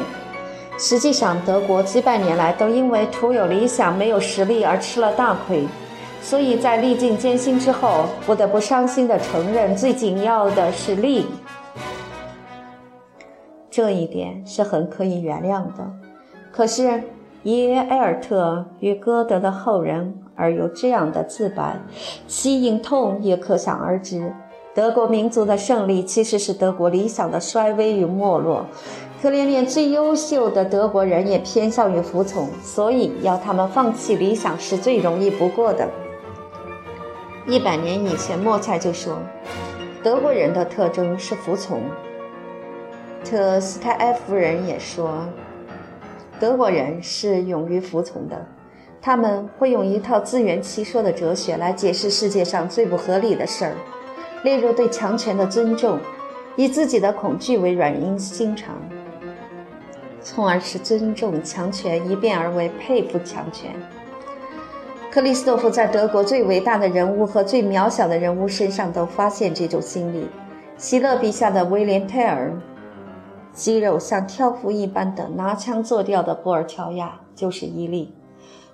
[0.79, 5.67] 实际上，德国几百年来都因为徒有理想没有实力而吃了大亏，
[6.21, 11.25] 所以在历尽艰辛之后，不得不伤心地承认，最紧要的是利。
[13.69, 15.85] 这一点是很可以原谅的。
[16.49, 17.03] 可是，
[17.43, 21.77] 耶埃尔特与歌德的后人而有这样的自白，
[22.25, 24.33] 其隐痛也可想而知。
[24.73, 28.65] 德国民族的胜利其实是德国理想的衰微与没落。
[29.21, 35.89] 可怜连最优秀的德国人也偏向于服从，所以要他们放弃理想是最容易不过的。
[37.45, 39.17] 一百年以前，莫塞就说，
[40.01, 41.81] 德国人的特征是服从。
[43.25, 45.25] 特斯泰埃夫人也说，
[46.39, 48.47] 德国人是勇于服从的，
[49.01, 53.73] 他们会用一套自圆其说的哲学来解释世界上最不合理的事儿，
[54.45, 55.99] 例如对强权的尊重，
[56.55, 58.77] 以自己的恐惧为软硬心肠。
[60.21, 63.71] 从而使尊重强权一变而为佩服强权。
[65.11, 70.27] 克里斯多夫在德国最伟大的人物和最渺小的人物身上都发现这种心理。
[70.77, 72.53] 希勒笔下的威廉·泰尔，
[73.51, 78.13] 肌肉像挑夫一般的拿腔作调的布尔乔亚就是伊利。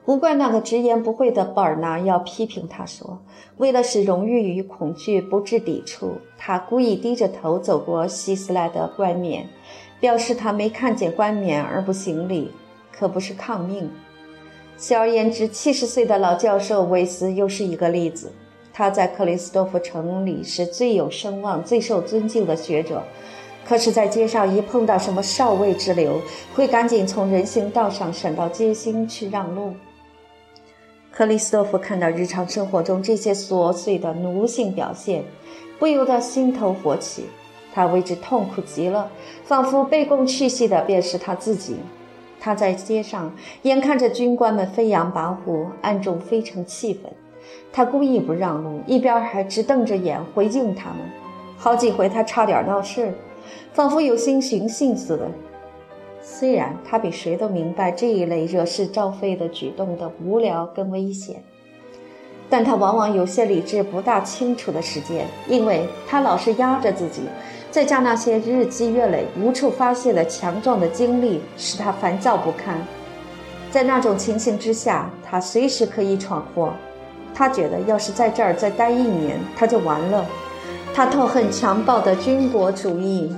[0.06, 3.24] 不怪那个直言不讳的鲍尔纳要批评他说
[3.58, 9.48] ：“为了使荣誉与恐惧不致抵触，他故意低着头走过希斯莱的冠冕。”
[10.00, 12.52] 表示他没看见冠冕而不行礼，
[12.92, 13.90] 可不是抗命。
[14.78, 18.32] 小而言之，七十岁的老教授韦斯又是一个例子。
[18.74, 23.02] 他在克里斯多夫城里是最有声望、最受尊敬的学者，
[23.66, 26.22] 可是，在街上一碰到什么少尉之流，
[26.54, 29.74] 会赶紧从人行道上闪到街心去让路。
[31.10, 35.24] 克里斯多夫看到日常生活中这些琐碎的奴性表现，
[35.80, 37.24] 不由得心头火起。
[37.76, 39.12] 他为之痛苦极了，
[39.44, 41.76] 仿佛卑躬屈膝的便是他自己。
[42.40, 47.12] 他在街上眼看着军官们飞扬跋扈，暗中非常气愤。
[47.74, 51.00] 他故意不让路，一边还直瞪着眼回敬他们。
[51.58, 53.14] 好几回他差点闹事，
[53.74, 55.30] 仿佛有心寻衅似的。
[56.22, 61.44] 虽然他比谁都明白这一类惹是招非的举动的无聊跟危险，
[62.50, 67.24] 但他往往有些理智不大清楚的时间，因为他老是压着自己。
[67.76, 72.74] 再加那些日积月累、无处发泄的强壮的精力，使他烦躁不堪。
[73.70, 76.72] 在那种情形之下，他随时可以闯祸。
[77.34, 80.26] 他觉得，要是在这儿再待一年，他就完了。
[80.94, 83.36] 他痛恨强暴的军国主义，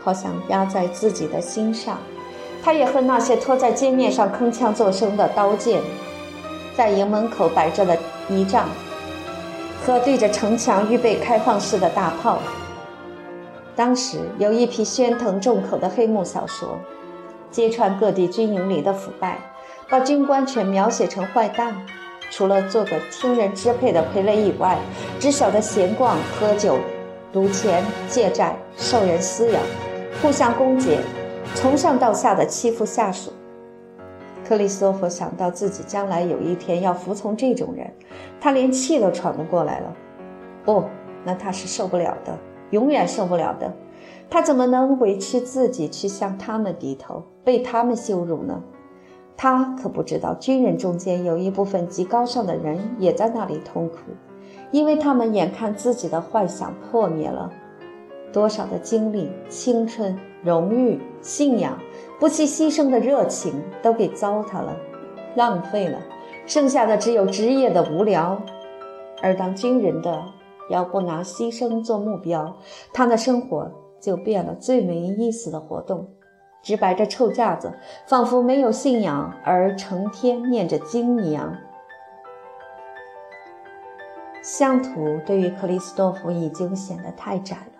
[0.00, 1.98] 好像压在自己的心上。
[2.62, 5.82] 他也恨那些拖在街面上铿锵作声的刀剑，
[6.76, 7.98] 在营门口摆着的
[8.28, 8.68] 仪仗，
[9.84, 12.38] 和对着城墙预备开放式的大炮。
[13.76, 16.80] 当时有一批喧腾众口的黑幕小说，
[17.50, 19.38] 揭穿各地军营里的腐败，
[19.90, 21.76] 把军官全描写成坏蛋，
[22.30, 24.78] 除了做个听人支配的傀儡以外，
[25.20, 26.78] 只晓得闲逛、喝酒、
[27.30, 29.62] 赌钱、借债、受人私养，
[30.22, 30.96] 互相攻讦，
[31.54, 33.30] 从上到下的欺负下属。
[34.48, 37.92] 克里斯托弗想到自己将来有一天要服从这种人，
[38.40, 39.92] 他连气都喘不过来了。
[40.64, 40.84] 不，
[41.24, 42.38] 那他是受不了的。
[42.70, 43.72] 永远受不了的，
[44.28, 48.62] 他怎么能委屈自己去向他们低头，被他们羞辱呢？
[49.36, 53.98] 他可不知道，军人中间有一部分极高尚的人也在那里痛苦，
[54.70, 57.50] 因为他们眼看自己的幻想破灭了，
[58.32, 61.78] 多少的精力、青春、荣誉、信仰、
[62.18, 64.74] 不惜牺牲的热情都给糟蹋了，
[65.34, 65.98] 浪费了，
[66.46, 68.40] 剩下的只有职业的无聊，
[69.20, 70.24] 而当军人的。
[70.68, 72.56] 要不拿牺牲做目标，
[72.92, 76.08] 他的生活就变了最没意思的活动，
[76.62, 77.72] 直摆着臭架子，
[78.06, 81.56] 仿佛没有信仰，而成天念着经一样。
[84.42, 87.72] 乡土对于克里斯多夫已经显得太窄了，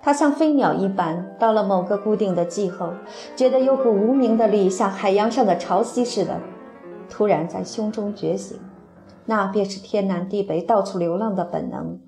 [0.00, 2.92] 他像飞鸟一般，到了某个固定的季候，
[3.36, 6.40] 觉得有股无名的力，像海洋上的潮汐似的，
[7.10, 8.58] 突然在胸中觉醒。
[9.26, 12.00] 那便是天南地北到处流浪的本能。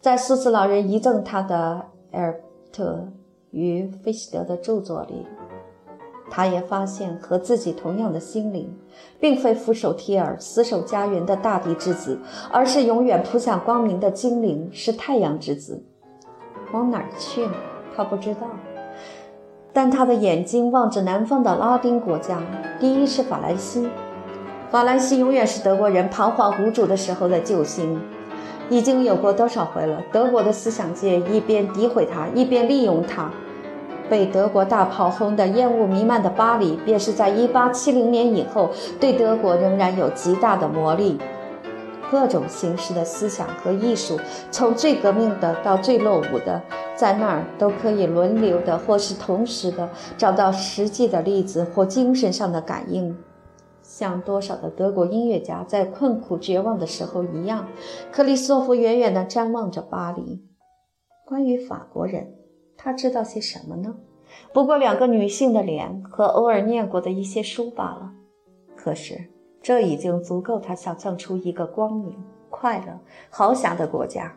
[0.00, 1.84] 在苏斯老人遗赠他的
[2.16, 2.40] 《埃尔
[2.72, 3.06] 特
[3.50, 5.26] 与费希德》的著作里，
[6.30, 8.74] 他也发现和自己同样的心灵，
[9.20, 12.18] 并非俯首帖耳、死守家园的大地之子，
[12.50, 15.84] 而是永远扑向光明的精灵，是太阳之子。
[16.72, 17.52] 往哪儿去呢？
[17.94, 18.48] 他不知道。
[19.70, 22.40] 但他的眼睛望着南方的拉丁国家，
[22.78, 23.86] 第一是法兰西。
[24.70, 28.00] 法兰西永远是德国人彷徨无助的时候的救星。
[28.70, 30.00] 已经有过多少回了？
[30.10, 33.30] 德国的思想界一边诋毁他，一边利用他。
[34.08, 41.18] 被德国大炮轰得烟雾弥漫的巴黎，便是在1870年以后对德国仍然有极大的魔力。
[42.10, 44.18] 各种形式的思想和艺术，
[44.50, 46.60] 从最革命的到最落伍的，
[46.96, 53.16] 在那儿都可以轮流的或是同时的找到实际的例子或精神上的感应。
[54.00, 57.68] 像多少的德国音乐家在困苦绝望的时候一样，
[58.10, 60.42] 克里斯托弗远远地张望着巴黎。
[61.26, 62.32] 关于法国人，
[62.78, 63.94] 他知道些什么呢？
[64.54, 68.10] 不过两个女性的脸和偶尔念过的一些书罢了。
[68.74, 69.28] 可是
[69.60, 72.16] 这已经足够他想象出一个光明、
[72.48, 72.98] 快乐、
[73.28, 74.34] 豪侠的国家，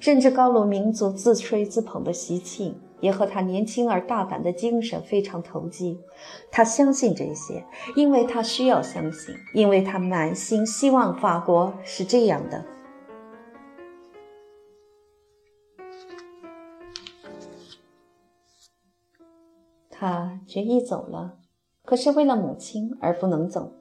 [0.00, 2.76] 甚至高卢民族自吹自捧的习气。
[3.00, 6.00] 也和他年轻而大胆的精神非常投机。
[6.50, 12.64] 他相信这些，因为他需要相信，因为他满心希望法国是这样的。
[19.90, 21.38] 他决意走了，
[21.82, 23.72] 可是为了母亲而不能走。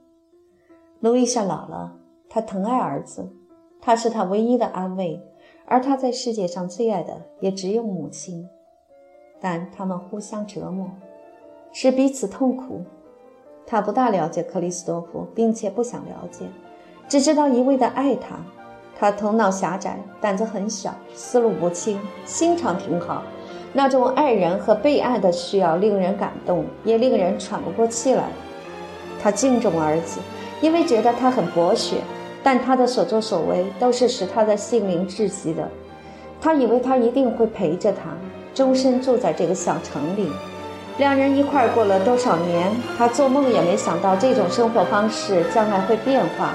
[1.02, 2.00] 路易莎老了，
[2.30, 3.34] 他疼爱儿子，
[3.82, 5.22] 他是他唯一的安慰，
[5.66, 8.48] 而他在世界上最爱的也只有母亲。
[9.40, 10.90] 但他们互相折磨，
[11.72, 12.84] 使彼此痛苦。
[13.68, 16.46] 他不大了解克里斯多夫，并且不想了解，
[17.08, 18.38] 只知道一味地爱他。
[18.98, 23.24] 他头脑狭窄，胆子很小，思路不清，心肠挺好。
[23.74, 28.30] 那种爱人和被爱的需要令人感动，也令人喘不过气来。
[29.22, 30.22] 他敬重儿子，
[30.62, 31.98] 因为觉得他很博学，
[32.42, 35.68] 但他的所作所为都是使他的心灵窒息的。
[36.40, 38.12] 他以为他一定会陪着他。
[38.56, 40.32] 终身住在这个小城里，
[40.98, 42.72] 两人一块儿过了多少年？
[42.98, 46.54] 他做梦也没想到这种生活方式将来会变化。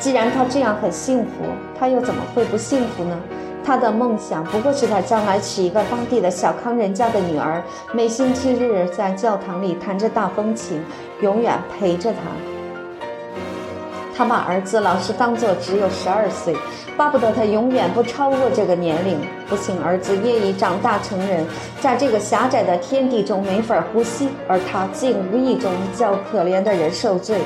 [0.00, 1.44] 既然他这样很幸福，
[1.78, 3.16] 他又怎么会不幸福呢？
[3.64, 7.62] 他的梦想不过是他将来娶一个当地的小康人家的女儿，
[7.92, 10.82] 每星期日在教堂里弹着大风琴，
[11.20, 12.57] 永远陪着他。
[14.18, 16.52] 他把儿子老是当作只有十二岁，
[16.96, 19.16] 巴不得他永远不超过这个年龄。
[19.48, 21.46] 不幸儿子业已长大成人，
[21.80, 27.38] 在这个狭窄的天地中没法呼吸，而他竟无意中叫可怜的人受罪。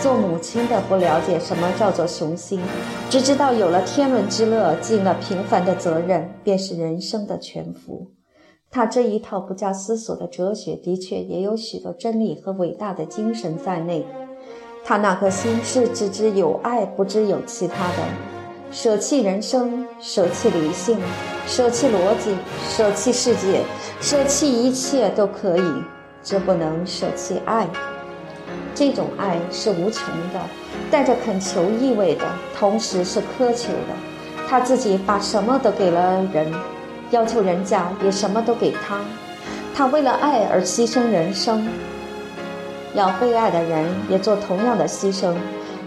[0.00, 2.58] 做母亲的不了解什么叫做雄心，
[3.10, 8.12] 只知道有了天伦之乐，尽了平凡的责任，便是人生的全福。
[8.70, 14.06] 他这一套不加思索的哲学，的确也有许多真理和伟大的精神在内。
[14.90, 18.02] 他那颗心是只知有爱，不知有其他的。
[18.72, 20.98] 舍弃人生，舍弃理性，
[21.46, 22.34] 舍弃逻辑，
[22.68, 23.62] 舍弃世界，
[24.00, 25.62] 舍弃一切都可以，
[26.24, 27.68] 只不能舍弃爱。
[28.74, 30.40] 这种爱是无穷的，
[30.90, 32.24] 带着恳求意味的，
[32.58, 33.94] 同时是苛求的。
[34.48, 36.52] 他自己把什么都给了人，
[37.12, 38.98] 要求人家也什么都给他。
[39.72, 41.68] 他为了爱而牺牲人生。
[42.94, 45.34] 要被爱的人也做同样的牺牲，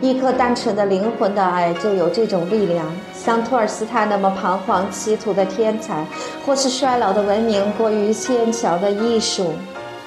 [0.01, 2.85] 一颗单纯的灵魂的爱就有这种力量。
[3.13, 6.05] 像托尔斯泰那么彷徨歧途的天才，
[6.45, 9.53] 或是衰老的文明过于纤巧的艺术，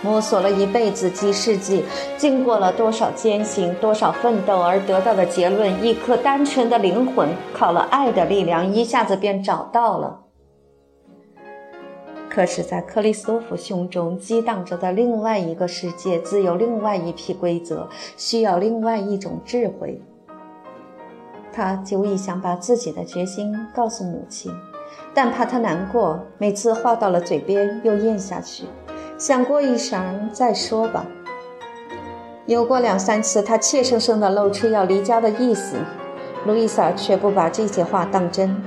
[0.02, 1.84] 摸索了一辈子几世纪，
[2.16, 10.25] 经过了多少艰辛、多少奋斗而得到的结论：一颗单纯的灵魂，靠了爱的力量，一下子便找到了。
[12.36, 20.02] 可是，在克里斯多夫胸中激荡着的另外一个世界，自有另外一批规则，需要另外一种智慧。
[21.50, 24.52] 他久已想把自己的决心告诉母亲，
[25.14, 28.66] 但怕她难过，每次话到了嘴边又咽下去，
[29.16, 31.06] 想过一晌再说吧。
[32.44, 35.78] 有过两三次，他怯生生地露出要离家的意思，
[36.44, 38.62] 路易莎却不把这些话当真。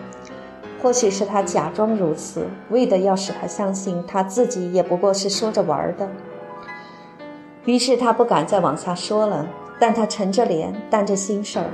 [0.81, 6.07] 或许是他假装如此，为的要使他相信他自己也不过是说着玩的。
[7.65, 9.45] 于是他不敢再往下说了，
[9.79, 11.65] 但他沉着脸，担着心事儿，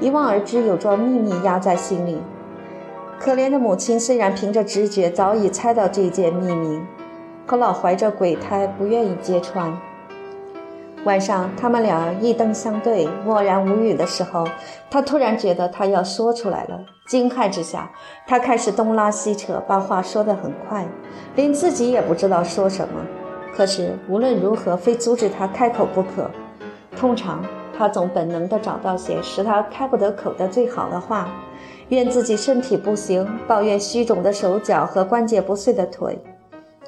[0.00, 2.18] 一望而知有桩秘密压在心里。
[3.18, 6.80] 可怜的母亲虽然凭着直觉早已猜到这件秘密，
[7.46, 9.76] 可老怀着鬼胎，不愿意揭穿。
[11.04, 14.46] 晚上，他们俩一灯相对，默然无语的时候，
[14.88, 16.80] 他突然觉得他要说出来了。
[17.12, 17.90] 惊骇之下，
[18.26, 20.88] 他开始东拉西扯，把话说得很快，
[21.34, 23.04] 连自己也不知道说什么。
[23.54, 26.30] 可是无论如何，非阻止他开口不可。
[26.96, 27.44] 通常，
[27.76, 31.28] 他总本能地找到些使他开不得口的最好的话：
[31.90, 36.18] 怨自己身体不行，抱怨虚肿的手脚和关节不遂的腿。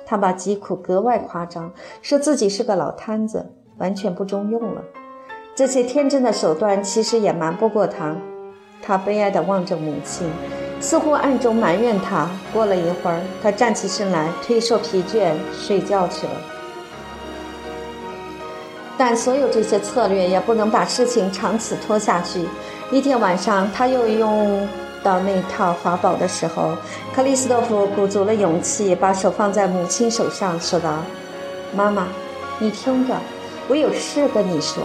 [0.07, 1.71] 他把疾苦格外夸张，
[2.01, 3.53] 说自己是个老摊子。
[3.77, 4.83] 完全不中用了。
[5.55, 8.17] 这些天真的手段其实也瞒不过他。
[8.85, 10.31] 他悲哀地望着母亲，
[10.81, 12.29] 似乎暗中埋怨她。
[12.53, 16.33] 过了一会儿，他站起身来，推说疲倦，睡觉去了。
[18.97, 22.45] 但所有这些策略也不能把事情长此拖下去。
[22.93, 24.69] 一天晚上，他又用
[25.03, 26.77] 到那套法宝的时候，
[27.15, 30.99] 克里斯多夫鼓足了勇气，把手放在母亲手上，说道
[31.75, 32.07] ：“妈妈，
[32.59, 33.15] 你听着。”
[33.67, 34.85] 我有事跟你说，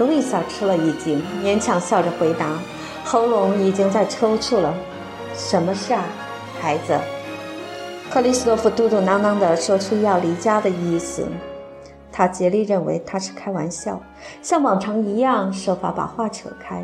[0.00, 2.58] 路易莎吃了一惊，勉强笑着回答，
[3.04, 4.74] 喉咙已经在抽搐了。
[5.34, 6.02] 什么事啊，
[6.58, 6.98] 孩子？
[8.10, 11.26] 克里斯托夫嘟嘟囔囔地说出要离家的意思。
[12.10, 14.00] 他竭力认为他是开玩笑，
[14.40, 16.82] 像往常一样设法把话扯开。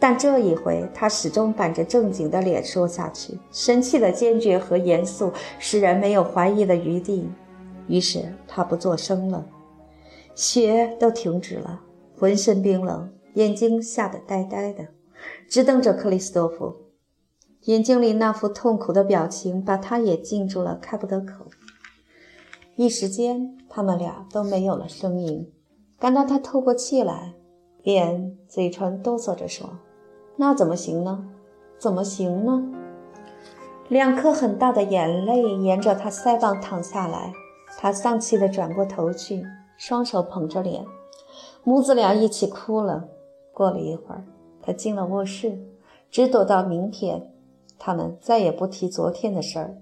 [0.00, 7.28] 但这一回，他始终板着正经的脸说下去，神气的坚决和严肃使人没有怀疑的余地。
[7.86, 9.44] 于是他不作声了。
[10.34, 11.80] 血都停止了，
[12.18, 14.88] 浑身冰冷，眼睛吓得呆呆的，
[15.48, 16.74] 直瞪着克里斯多夫。
[17.62, 21.46] 眼睛里那副痛苦的表情把他也禁住了，开不得口。
[22.76, 25.52] 一时间，他们俩都没有了声音。
[25.98, 27.34] 感到他透过气来，
[27.82, 29.78] 便嘴唇哆嗦着说
[30.36, 31.26] ：“那怎么行呢？
[31.78, 32.62] 怎么行呢？”
[33.88, 37.32] 两颗很大的眼泪沿着他腮帮淌下来，
[37.78, 39.44] 他丧气地转过头去。
[39.78, 40.84] 双手捧着脸，
[41.68, 43.08] 母子俩一起哭了。
[43.52, 44.24] 过了一会儿，
[44.62, 45.58] 他进了卧室，
[46.12, 47.32] 只躲到明天。
[47.76, 49.76] 他们再也不提昨天的事儿，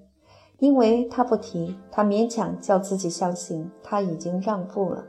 [0.60, 5.04] 因为他不提，他勉强叫自己相信他已经让步了。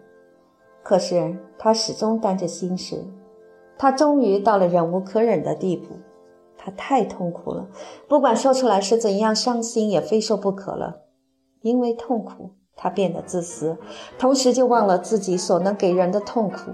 [0.84, 3.06] 可是他始终担着心事。
[3.78, 5.96] 他终于到了忍无可忍的地步，
[6.58, 7.70] 他太痛苦了，
[8.10, 11.04] 不管说出来是怎样伤心，也非说不可了，
[11.62, 12.50] 因为痛苦。
[12.76, 13.78] 他变得自私，
[14.20, 16.72] 同时就忘了自己所能给人的痛苦。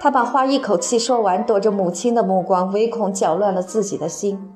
[0.00, 4.52] 他把话一口气说完，躲着母亲的目光，唯恐搅乱了自己的心。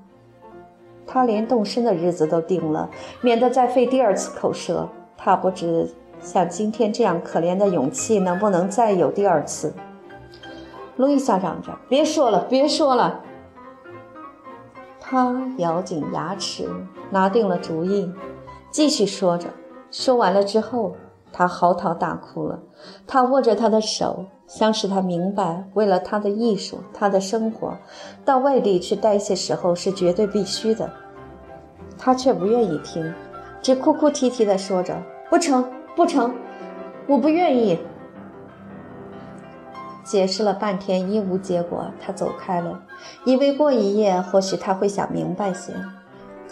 [1.06, 2.90] 他连动身的日子都定了，
[3.20, 4.88] 免得再费第二次口舌。
[5.16, 9.72] 他不知像今天这样可怜的勇气能不能再有第二次。
[10.96, 13.20] 路易莎嚷着：“别说了，别说了！”
[14.98, 16.68] 他咬紧牙齿，
[17.10, 18.10] 拿定了主意，
[18.70, 19.48] 继续说着。
[19.90, 20.96] 说完了之后，
[21.32, 22.58] 他嚎啕大哭了。
[23.06, 27.76] 他握着他的手，想使他明白，为了他的艺术，他的生活，
[28.24, 30.90] 到外地去待些时候是绝对必须的。
[31.98, 33.14] 他却不愿意听，
[33.62, 35.64] 只哭哭啼啼地说着：“不成，
[35.94, 36.34] 不成，
[37.06, 37.78] 我不愿意。”
[40.04, 42.80] 解释了半天，一无结果，他走开了，
[43.24, 45.72] 以为过一夜，或许他会想明白些。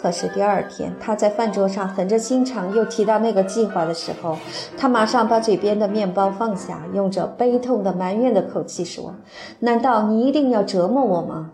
[0.05, 4.37] 可是第二天，他在饭桌上狠着心肠又提到那个计划的时候，
[4.77, 9.15] 他马上把嘴边的面包放下，用着悲痛的埋怨的口气说
[9.57, 11.49] ：“难道你一定要折磨我吗？”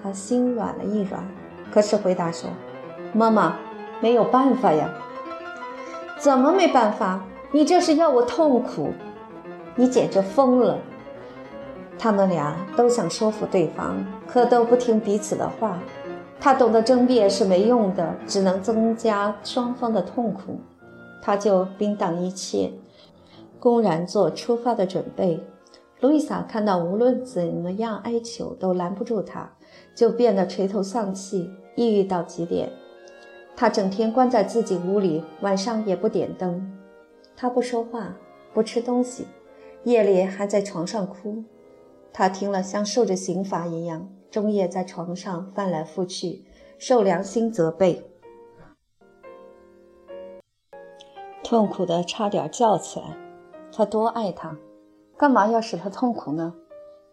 [0.00, 1.26] 他心软了一软，
[1.72, 2.48] 可是回答说
[3.12, 3.56] ：“妈妈，
[4.00, 4.88] 没有办法呀。
[6.16, 7.24] ”“怎么没办法？
[7.50, 8.92] 你这是要我痛苦？
[9.74, 10.78] 你简直疯了！”
[11.98, 13.96] 他们俩都想说服对方，
[14.28, 15.76] 可都不听彼此的话。
[16.44, 20.58] 他懂得争辩是没用的，只能增加双方的痛苦。
[21.22, 22.70] 他就冰挡一切，
[23.58, 25.40] 公然做出发的准备。
[26.00, 29.50] 路易莎看到无论怎么样哀求都拦不住他，
[29.94, 32.68] 就变得垂头丧气，抑郁到极点。
[33.56, 36.70] 他整天关在自己屋里，晚上也不点灯。
[37.34, 38.14] 他不说话，
[38.52, 39.26] 不吃东西，
[39.84, 41.42] 夜里还在床上哭。
[42.12, 44.06] 他听了像受着刑罚一样。
[44.34, 46.44] 终夜在床上翻来覆去，
[46.76, 48.04] 受良心责备，
[51.44, 53.16] 痛苦的差点叫起来。
[53.70, 54.56] 他多爱他，
[55.16, 56.52] 干嘛要使他痛苦呢？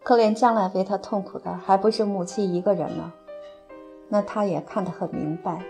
[0.02, 3.12] 可怜将来为他痛苦的还不是母亲一个人呢？
[4.08, 5.64] 那他也看得很明白，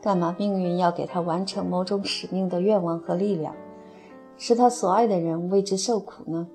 [0.00, 3.54] 干嘛命运要给他完成某种使命的愿望和力量，
[4.38, 6.48] 使他所爱的人为之受苦呢？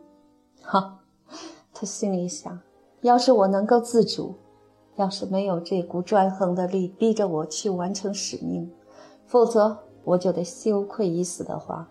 [0.64, 1.02] 哈，
[1.72, 2.60] 他心里想。
[3.04, 4.34] 要是我能够自主，
[4.96, 8.72] 要是没有这股专横的力逼着我去完成使命，
[9.26, 11.90] 否则我就得羞愧已死的话，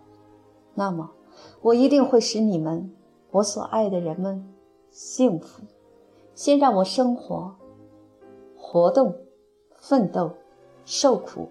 [0.73, 1.11] 那么
[1.61, 2.91] 我一定会使你们，
[3.31, 4.53] 我所爱的人们，
[4.89, 5.61] 幸福。
[6.35, 7.55] 先让我生活、
[8.57, 9.15] 活动、
[9.75, 10.31] 奋斗、
[10.83, 11.47] 受苦，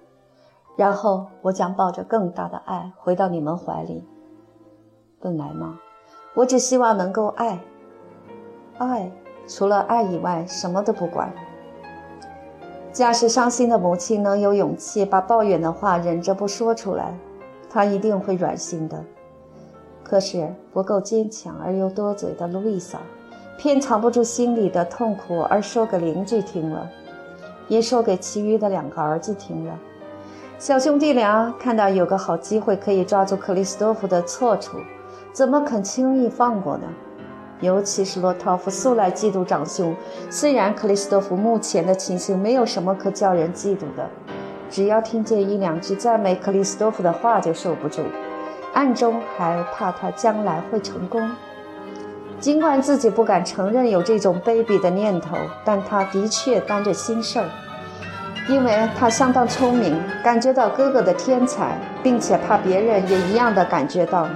[0.75, 4.03] 然后我将抱着更大的爱回到你们怀里。
[5.21, 5.79] 本来嘛，
[6.35, 7.63] 我只希望能够爱，
[8.79, 9.13] 爱，
[9.47, 11.33] 除了爱以外什么都不管。
[12.93, 17.17] 假使伤心的母亲能有勇气把抱怨的话忍着不说出来，
[17.71, 19.03] 她一定会软心的。
[20.03, 22.99] 可是不够坚强而又多嘴的路易莎。
[23.59, 26.91] 偏藏不住心里的痛苦，而说给邻居听了，
[27.69, 29.79] 也说给其余的两个儿子听了。
[30.59, 34.79] 小兄弟俩看到有个好机会可以抓住克里斯多夫的错处，
[35.33, 36.87] 怎么肯轻易放过呢？
[37.63, 39.95] 尤其是洛托夫素来嫉妒长兄，
[40.29, 44.11] 虽然克里斯托夫目前的情形没有什么可叫人嫉妒的，
[44.69, 48.03] 只要听见一两句赞美克里斯托夫的话就受不住，
[48.75, 51.31] 暗中还怕他将来会成功。
[52.41, 57.47] 尽管自己不敢承认有这种卑鄙的念头，但他的确担着心事儿，
[58.49, 64.27] 因为他相当聪明，感觉到哥哥的天才，并且怕别人也一样的感觉到。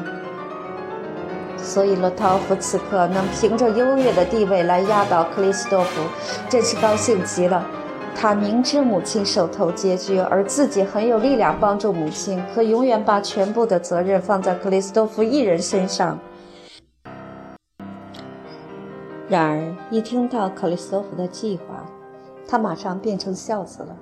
[1.66, 6.00] 所以洛托夫此刻能凭着优越的地位来压倒克里斯多夫，
[6.48, 7.66] 真是高兴极了。
[8.14, 16.18] 他明知母亲手头拮据，而自己很有力量帮助母亲，可永远把全部的责任放在克里斯多夫一人身上。
[19.28, 21.84] 然而，一听到克里斯托弗的计划，
[22.46, 23.94] 他马上变成孝子了。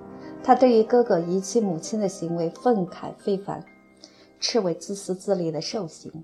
[0.44, 3.64] 他对于哥哥遗弃母亲的行为愤慨非凡，
[4.38, 6.22] 斥为自私自利的兽行。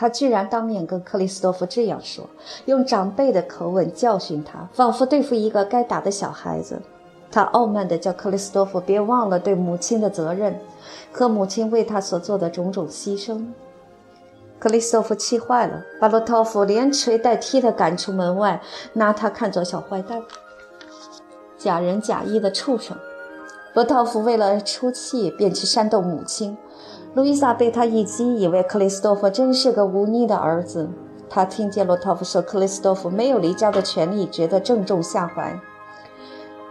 [0.00, 2.24] 他居然当面跟克里斯托弗这样说，
[2.66, 6.80] 用长辈的口吻教训他，仿佛对付一个该打的小孩子。
[7.32, 10.56] 他傲慢地叫克里斯托弗别忘了对母亲的责任
[11.10, 13.44] 和母亲为他所做的种种牺牲。
[14.60, 20.22] 克里斯托夫气坏了，把洛托夫连捶带踢地赶出门外，拿他看作小坏蛋、
[21.58, 22.96] 假仁假义的畜生。
[23.74, 26.56] 洛托夫为了出气，便去煽动母亲。
[27.14, 30.88] 路易莎被他一击，以为克里斯托夫真是个忤逆的儿子。
[31.28, 35.60] 他听见洛托夫说克里斯托夫没有离家的权利，觉得正中下怀。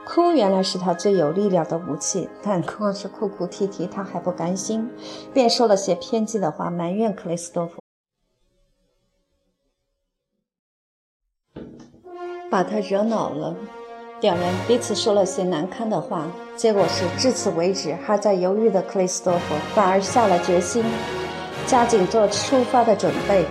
[0.06, 4.90] 哭原来是他最有力量的武器，但光是哭哭啼啼，他还不甘心，
[5.34, 7.82] 便说了些偏激的话，埋怨克里斯托夫，
[12.50, 13.56] 把他惹恼了。
[14.20, 20.84] 两人彼此说了些难堪的话，结果是至此为止还在犹豫的克里斯多夫反而下了决心，
[21.68, 23.46] 加紧做出发的准备。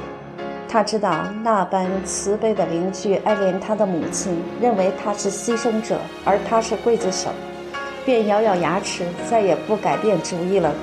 [0.68, 7.30] 他知道那般慈悲的邻居爱怜他的母亲，认为他是牺牲者，而他是刽子手，
[8.04, 10.74] 便咬咬牙齿，再也不改变主意了。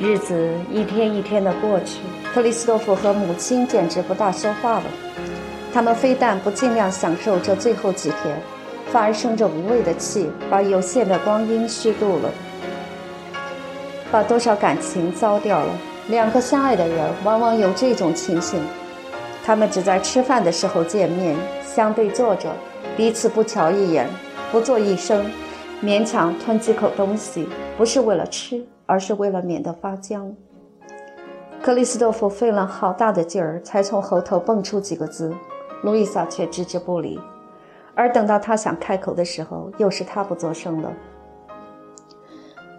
[0.00, 1.98] 日子一天一天的过去，
[2.32, 4.84] 克里斯多夫和母亲简直不大说话了。
[5.74, 8.38] 他们非但不尽量享受这最后几天，
[8.92, 12.30] 反而生着无谓的气，把有限的光阴虚度了，
[14.10, 15.72] 把多少感情糟掉了。
[16.08, 18.62] 两个相爱的人往往有这种情形，
[19.42, 21.34] 他们只在吃饭的时候见面，
[21.64, 22.52] 相对坐着，
[22.94, 24.06] 彼此不瞧一眼，
[24.50, 25.24] 不做一声，
[25.82, 30.34] 勉强吞几口东西，不是为了吃，而是为了免得发僵。
[31.62, 35.32] 克里斯多夫费了好大的劲儿，才从喉头蹦出几个字，
[35.82, 37.18] 路易莎却置之不理。
[37.94, 40.92] 而等到他想开口的时候，又是他不作声了。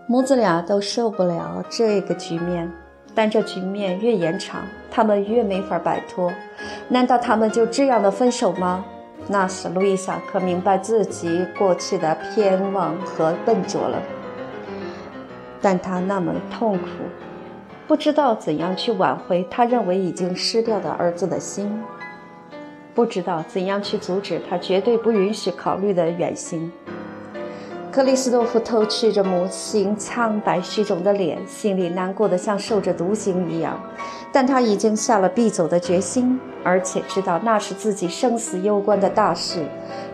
[0.07, 2.71] 母子俩都受不了这个局面。
[3.15, 6.33] 但这局面越延长，他们越没法摆脱。
[6.87, 8.83] 难道他们就这样的分手吗？
[9.27, 14.01] 那时，路易莎可明白自己过去的偏妄和笨拙了。
[15.61, 16.87] 但她那么痛苦，
[17.87, 21.83] 不知道怎样去挽回他认为已经失掉的儿子的心，
[22.93, 26.71] 不知道怎样去阻止他绝对不允许考虑的远行。
[27.91, 33.79] 克里斯多夫偷视着母亲苍白虚肿的脸，心里难过的像受着毒刑一样。
[34.31, 39.63] 但他已经下了必走的决心，而且知道那是自己生死攸关的大事，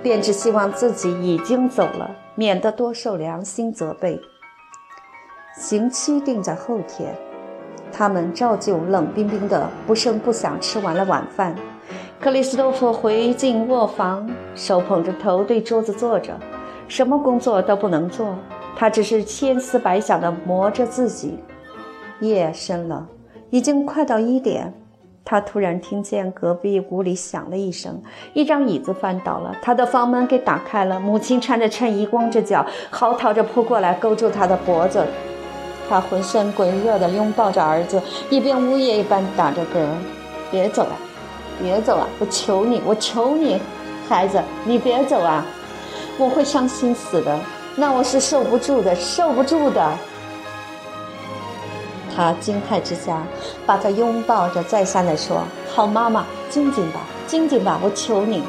[0.04, 4.20] 便只希望自己已经走了，免得多受良心责备。
[5.58, 7.16] 刑期定在后天，
[7.94, 11.56] 他们照旧冷冰冰的、不声不响吃完了晚饭。
[12.22, 16.38] 克里斯多夫回进卧房，手捧着头对桌子坐着。
[16.90, 18.36] 什么工作都不能做，
[18.76, 21.40] 他只是千思百想地磨着自己。
[22.20, 23.08] 夜深了，
[23.50, 24.74] 已经快到一点。
[25.24, 28.02] 他突然听见隔壁屋里响了一声，
[28.34, 31.00] 一张椅子翻倒了，他的房门给打开了。
[31.00, 35.06] 母亲穿着衬衣，光着脚，嚎啕着扑过来，勾住他的脖子。
[35.90, 39.88] 他浑身滚热地拥抱着儿子，一边呜咽一般打着嗝
[40.52, 40.92] ：“别走了，
[41.62, 42.08] 别走啊！
[42.20, 43.60] 我求你，我求你，
[44.08, 45.46] 孩子，你别走啊！
[46.18, 47.40] 我会伤心死的，
[47.76, 49.92] 那我是受不住的，受不住的。”
[52.16, 53.24] 他惊骇之下，
[53.66, 55.44] 把他拥抱着，再三的说
[55.74, 58.44] ：“好妈妈，静静吧，静静吧，我求你。”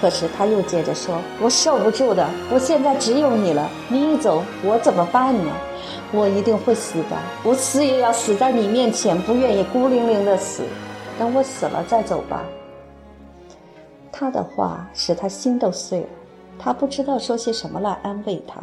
[0.00, 5.52] 可是他又接着说：“我受不住的，我现在只有你了，你一走，我怎么办呢？
[6.12, 10.62] 我一定会死的，我死也要死在你面前，不愿意孤零零的死。
[11.18, 12.44] 等我死了再走吧。”
[14.12, 16.08] 他的话使他心都碎了，
[16.58, 18.62] 他不知道说些什么来安慰他。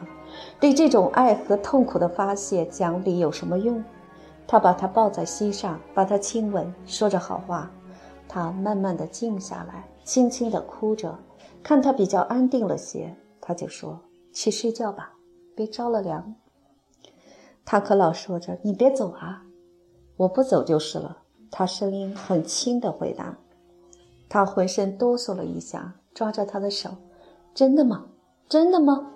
[0.60, 3.84] 对这种爱和痛苦的发泄，讲理有什么用？
[4.48, 7.72] 他把他抱在膝上，把他亲吻，说着好话。
[8.28, 11.18] 他慢慢的静下来，轻轻的哭着。
[11.64, 14.00] 看他比较安定了些，他就说
[14.34, 15.14] ：“去睡觉吧，
[15.56, 16.36] 别着了凉。”
[17.66, 19.44] 他可老说着：“你别走啊，
[20.18, 21.20] 我不走就是了。”
[21.58, 23.38] 他声音很轻的回答。
[24.28, 26.90] 他浑身哆嗦了一下，抓着他的手
[27.56, 28.08] ：“真的吗？
[28.50, 29.14] 真的吗？”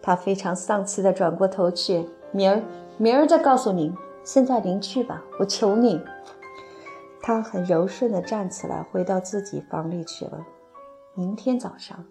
[0.00, 2.62] 他非常丧气的转过头去：“明儿，
[2.98, 3.92] 明儿再告诉您。
[4.22, 6.00] 现在您去吧，我求你。”
[7.20, 10.46] 他很柔顺的站起来，回到自己房里去了。
[11.16, 12.04] 明天早上，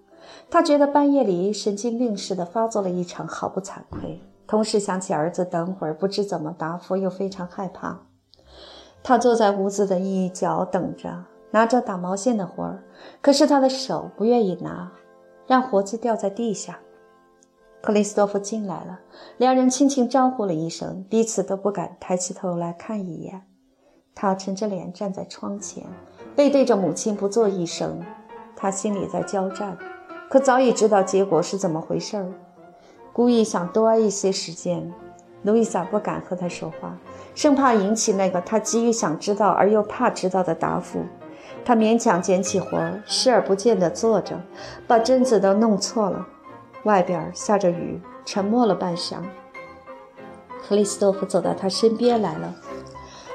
[0.49, 4.21] 他觉得半夜里神经病似的发作了一场，好不惭愧。
[4.45, 8.01] 同时想起儿子等会儿不知怎么答复，又非常害怕。
[9.07, 12.83] 他坐在屋子的一角等着，拿着打毛线的活儿，
[13.21, 14.91] 可是他的手不愿意拿，
[15.45, 16.79] 让活计掉在地下。
[17.83, 19.01] 克里斯托夫进来了，
[19.37, 23.43] 两人轻轻招呼了一声，彼此都不敢抬起头来看一眼。
[24.15, 25.83] 他沉着脸站在窗前，
[26.35, 28.01] 背对着母亲，不做一声。
[28.55, 29.77] 他心里在交战，
[30.27, 32.25] 可早已知道结果是怎么回事儿。
[33.13, 34.91] 故意想多一些时间，
[35.43, 36.97] 路易莎不敢和他说话，
[37.35, 41.05] 生怕引起那个他急于想知道而又怕知道的答复。
[41.63, 44.41] 他勉强捡起活儿，视而不见地坐着，
[44.87, 46.25] 把针子都弄错了。
[46.83, 49.17] 外边下着雨，沉默了半晌。
[50.63, 52.55] 克里斯托夫走到他身边来了，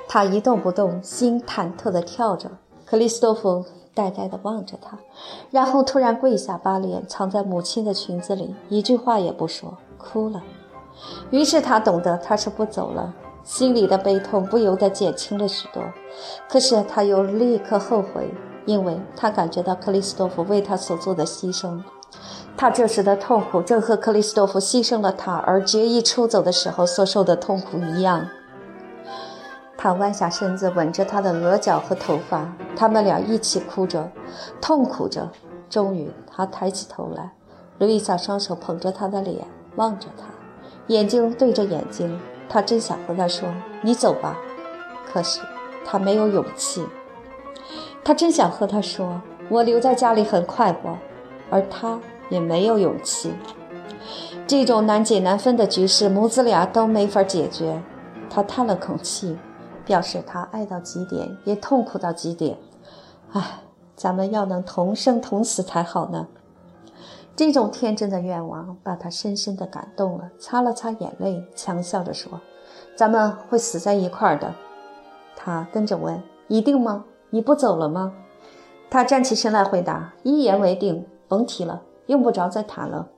[0.09, 2.51] 他一动不动，心忐忑地跳着。
[2.85, 3.65] 克里斯托夫。
[3.93, 4.97] 呆呆地望着他，
[5.51, 10.41] 然后突然跪下，把脸藏在母亲的裙子里，一句话也不说，哭了。
[11.31, 13.13] 于是他懂得他是不走了，
[13.51, 15.83] 心里的悲痛不由得减轻了许多。
[16.49, 18.33] 可是他又立刻后悔，
[18.65, 21.83] 因为他感觉到克里斯多夫为他所做的牺牲。
[22.57, 28.29] 他这时的痛苦，正和克里斯多夫牺牲了他而决意出走的时候所受的痛苦一样。
[29.77, 34.09] 他弯下身子，吻着她的额角和头发，他们俩一起哭着，
[34.61, 35.29] 痛苦着。
[35.69, 37.33] 终于，他抬起头来，
[37.79, 39.45] 路易莎双手捧着他的脸，
[39.75, 40.27] 望着他，
[40.87, 42.21] 眼睛对着眼睛。
[42.51, 43.49] 他真想和他说
[43.81, 44.37] ：“你走吧。”
[45.11, 45.41] 可是
[45.87, 46.85] 他没有勇气。
[48.05, 50.99] 他真想和他说：“我留在家里很快活。”
[51.49, 51.99] 而他
[52.29, 53.33] 也没有勇气。
[54.47, 57.81] 这种难解难分的局势，母子俩都没法解决。
[58.29, 59.39] 他叹了口气。
[59.87, 62.57] 表示他爱到极点，也痛苦到极点。
[63.33, 63.43] 唉，
[63.97, 66.29] 咱们要能同生同死才好呢。
[67.37, 72.41] 这种天真的愿望把他深深的感动了，擦了擦眼泪，强笑着说
[72.95, 74.55] ：“咱们会死在一块儿的。”
[75.35, 77.05] 他跟着问：“一定吗？
[77.31, 78.13] 你不走了吗？”
[78.91, 83.09] 他站起身来回答：“一言为定，甭提了，用不着再谈了。”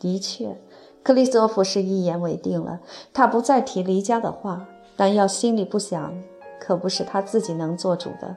[0.00, 0.60] 的确，
[1.02, 2.80] 克里斯托夫是一言为定了，
[3.12, 4.66] 他不再提离家的话。
[4.96, 6.12] 但要心里不想，
[6.58, 8.34] 可不是他自己能做主的。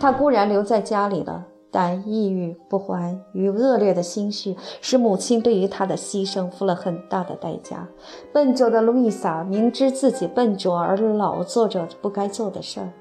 [0.00, 7.88] 他固然留在家里了，但抑郁不欢与恶劣的心绪，使母亲对于他的牺牲付了很大的代价。
[8.32, 12.92] 笨拙的路易莎明知自己笨拙而老做着不该做的事儿，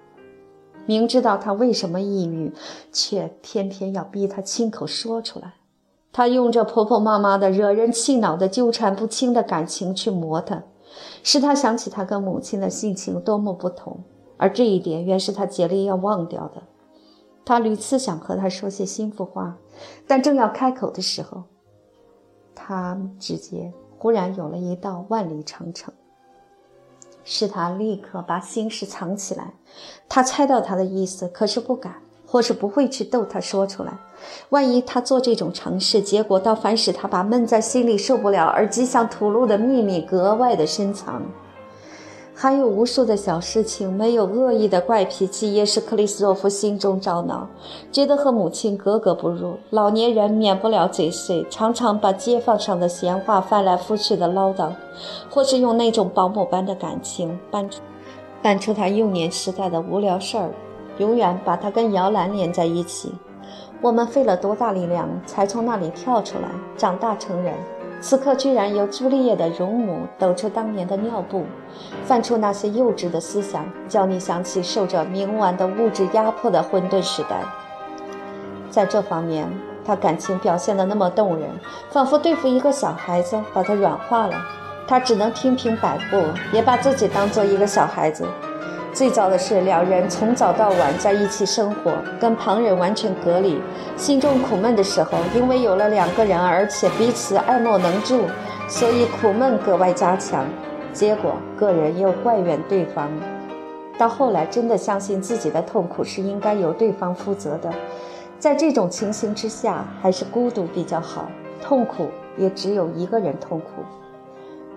[0.86, 2.53] 明知道他为什么抑郁，
[2.93, 5.55] 却偏偏要逼他亲口说出来。
[6.13, 10.63] 他用着婆婆妈妈的惹人气恼的纠缠不清的感情去磨他。
[11.24, 14.03] 使他想起他跟母亲的性情多么不同，
[14.38, 16.63] 而这一点原是他竭力要忘掉的。
[17.46, 19.58] 他屡次想和他说些心腹话，
[20.08, 21.44] 但正要开口的时候，
[22.54, 25.94] 他直接忽然有了一道万里长城，
[27.24, 29.54] 使他立刻把心事藏起来。
[30.08, 31.96] 他猜到他的意思，可是不敢。
[32.24, 33.92] 或是不会去逗他说出来，
[34.52, 41.22] 万一他做这种尝试，结果倒反使他把闷在心里受不了而极想吐露的秘密格外的深藏。
[42.42, 47.48] 还有无数的小事情，没有恶意的怪脾气，也是克里斯托夫心中着恼，
[47.92, 49.60] 觉得和母亲格格不入。
[49.70, 54.72] 老年人免不了嘴碎，常常把街坊上的闲话翻来覆去的唠叨，
[55.30, 57.80] 或是用那种保姆般的感情搬出
[58.42, 60.50] 搬出他幼年时代的无聊事儿，
[60.98, 63.14] 永远把他跟摇篮连在一起。
[63.84, 67.54] 我们费了多大力量才从那里跳出来，长大成人。
[68.02, 71.45] 此刻居然由朱丽叶的容母抖出当年的尿布，
[72.04, 77.43] 泛出那些幼稚的思想，叫你想起受着冥顽的物质压迫的混沌时代。
[78.72, 79.47] 在这方面，
[79.86, 81.47] 他感情表现得那么动人，
[81.91, 84.34] 仿佛对付一个小孩子，把他软化了。
[84.88, 86.22] 他只能听凭摆布，
[86.52, 88.26] 也把自己当做一个小孩子。
[88.94, 93.58] 最早的是，两人从早到晚在一起生活，跟旁人完全隔离。
[93.96, 98.24] 心中苦闷的时候，因为有了两个人，而且彼此爱莫能助，
[98.68, 100.46] 所以苦闷格外加强。
[100.92, 103.10] 结果，个人又怪怨对方。
[103.98, 107.72] 到后来，真的相信自己的痛苦是应该由对方负责的。
[108.39, 111.30] 在这种情形之下，还是孤独比较好，
[111.62, 113.84] 痛苦也只有一个人痛苦。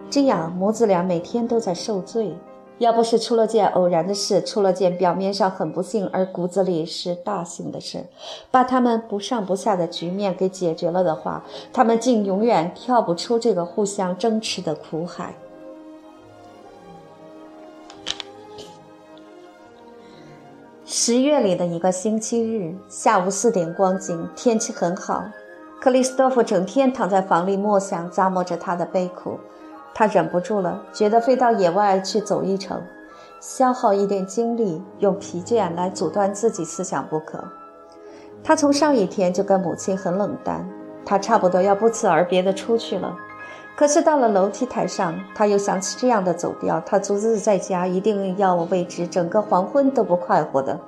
[0.09, 2.37] 这样，母子俩每天都在受罪。
[2.79, 8.05] 要不是出了件偶然的事，出了件表面上很不幸而骨子里是大幸的事，
[8.51, 15.35] 把他们不上不下的局面给解决了的话，他们竟永远跳不出这个互相争持的苦海。
[20.85, 25.25] 十月里的一个星期日下午四点光景，天气很好。
[25.81, 29.39] 克里斯托夫整天躺在房里默想，咂摸着他的悲苦。
[29.95, 32.83] 他忍不住了，觉得非到野外去走一程，
[33.41, 37.45] 消耗一点精力，用疲倦来阻断自己思想不可。
[38.43, 40.69] 他从上一天就跟母亲很冷淡，
[41.05, 43.17] 他差不多要不辞而别的出去了。
[43.77, 50.79] 可是到了楼梯台上，他又想起这样的走调，他独自在家一定要为之整个黄昏都不快活的，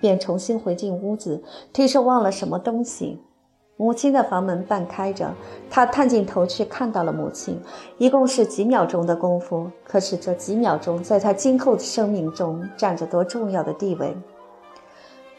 [0.00, 1.42] 便重新回进屋子，
[1.72, 3.20] 推说忘了什么东西。
[3.76, 5.32] 母亲的房门半开着，
[5.68, 7.60] 他探进头去，看到了母亲。
[7.98, 14.16] 一共是几秒钟的功夫，可是这几秒钟在他今后的生命中占着多重要的地位。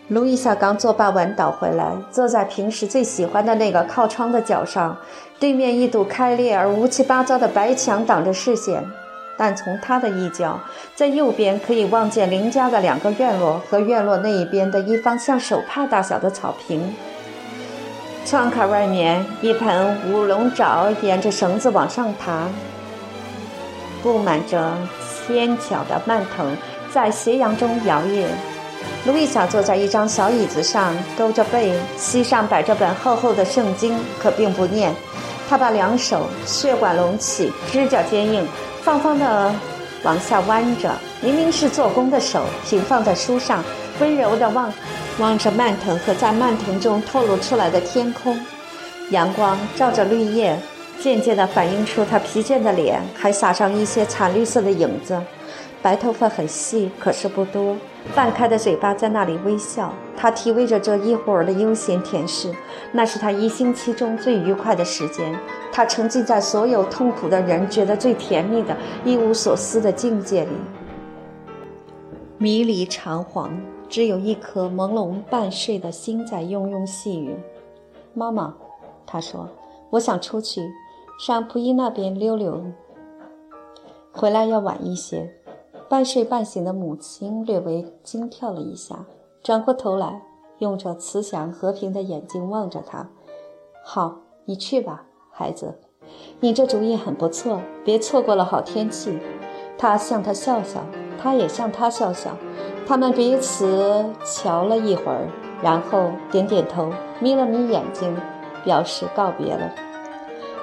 [0.09, 4.97] 路易莎刚作罢晚倒回来，坐在平时最喜欢的那个靠窗的角上，
[5.39, 8.83] 对面一堵开裂而乌七八糟的白墙挡着视线，
[9.37, 10.59] 但从他的一角，
[10.93, 16.93] 在右边可以望见邻家的两个院落和院落那一边的一方像手帕大小的草坪。
[18.25, 22.47] 窗口外面，一盆乌龙爪沿着绳子往上爬，
[24.01, 24.71] 布满着
[25.27, 26.55] 纤巧的蔓藤，
[26.91, 28.25] 在斜阳中摇曳。
[29.05, 34.95] 路易莎坐在一张小椅子上，勾着背，膝上摆着本厚厚的圣经，可并不念。
[35.49, 38.47] 她把两手血管隆起，指甲坚硬，
[38.81, 39.53] 放放的
[40.03, 40.89] 往下弯着，
[41.21, 43.61] 明明是做工的手，平放在书上，
[43.99, 44.71] 温柔地望。
[45.19, 48.35] 望着蔓藤和在蔓藤中透露出来的天空，
[49.11, 50.57] 阳光照着绿叶，
[50.99, 55.21] 渐渐地反映出他疲倦的脸，还撒上一些惨绿色的影子。
[55.83, 57.75] 白头发很细，可是不多。
[58.15, 59.93] 半开的嘴巴在那里微笑。
[60.15, 62.53] 他体味着这一会儿的悠闲甜食，
[62.93, 65.37] 那是他一星期中最愉快的时间。
[65.71, 70.51] 他沉浸在所有痛苦的人觉得最甜蜜的一无所思的境界里，
[72.37, 73.49] 迷离长惶。
[73.93, 77.37] 只有一颗朦胧半睡的心在庸庸细语。
[78.15, 78.55] 妈妈，
[79.05, 79.47] 他说
[79.91, 80.67] ：“我想出去，
[81.19, 82.59] 上蒲伊那边溜溜。
[84.11, 85.31] 回来要晚一些。”
[85.87, 89.05] 半睡半醒的母亲略微惊跳了一下，
[89.43, 90.23] 转过头来，
[90.57, 93.07] 用着慈祥和平的眼睛望着他。
[93.85, 95.77] “好，你去吧，孩子。
[96.39, 99.19] 你这主意很不错，别错过了好天气。”
[99.77, 100.83] 他向他笑笑，
[101.19, 102.35] 他也向他笑笑。
[102.85, 105.27] 他们彼此瞧了一会儿，
[105.61, 108.15] 然后点点头，眯了眯眼睛，
[108.63, 109.71] 表示告别了。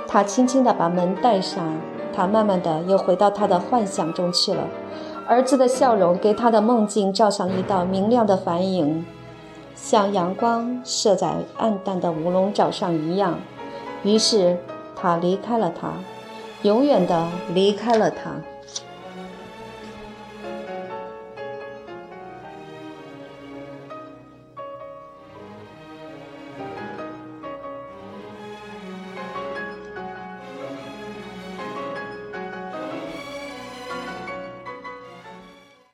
[0.07, 1.65] 他轻轻地把门带上，
[2.13, 4.65] 他慢慢的又回到他的幻想中去了。
[5.27, 9.07] 儿子的笑容给他的梦境照上一道明亮的反影，
[9.75, 13.39] 像阳光射在暗淡的乌龙爪上一样。
[14.03, 14.59] 于是
[14.95, 15.89] 他离开了他，
[16.63, 18.33] 永远的离开了他。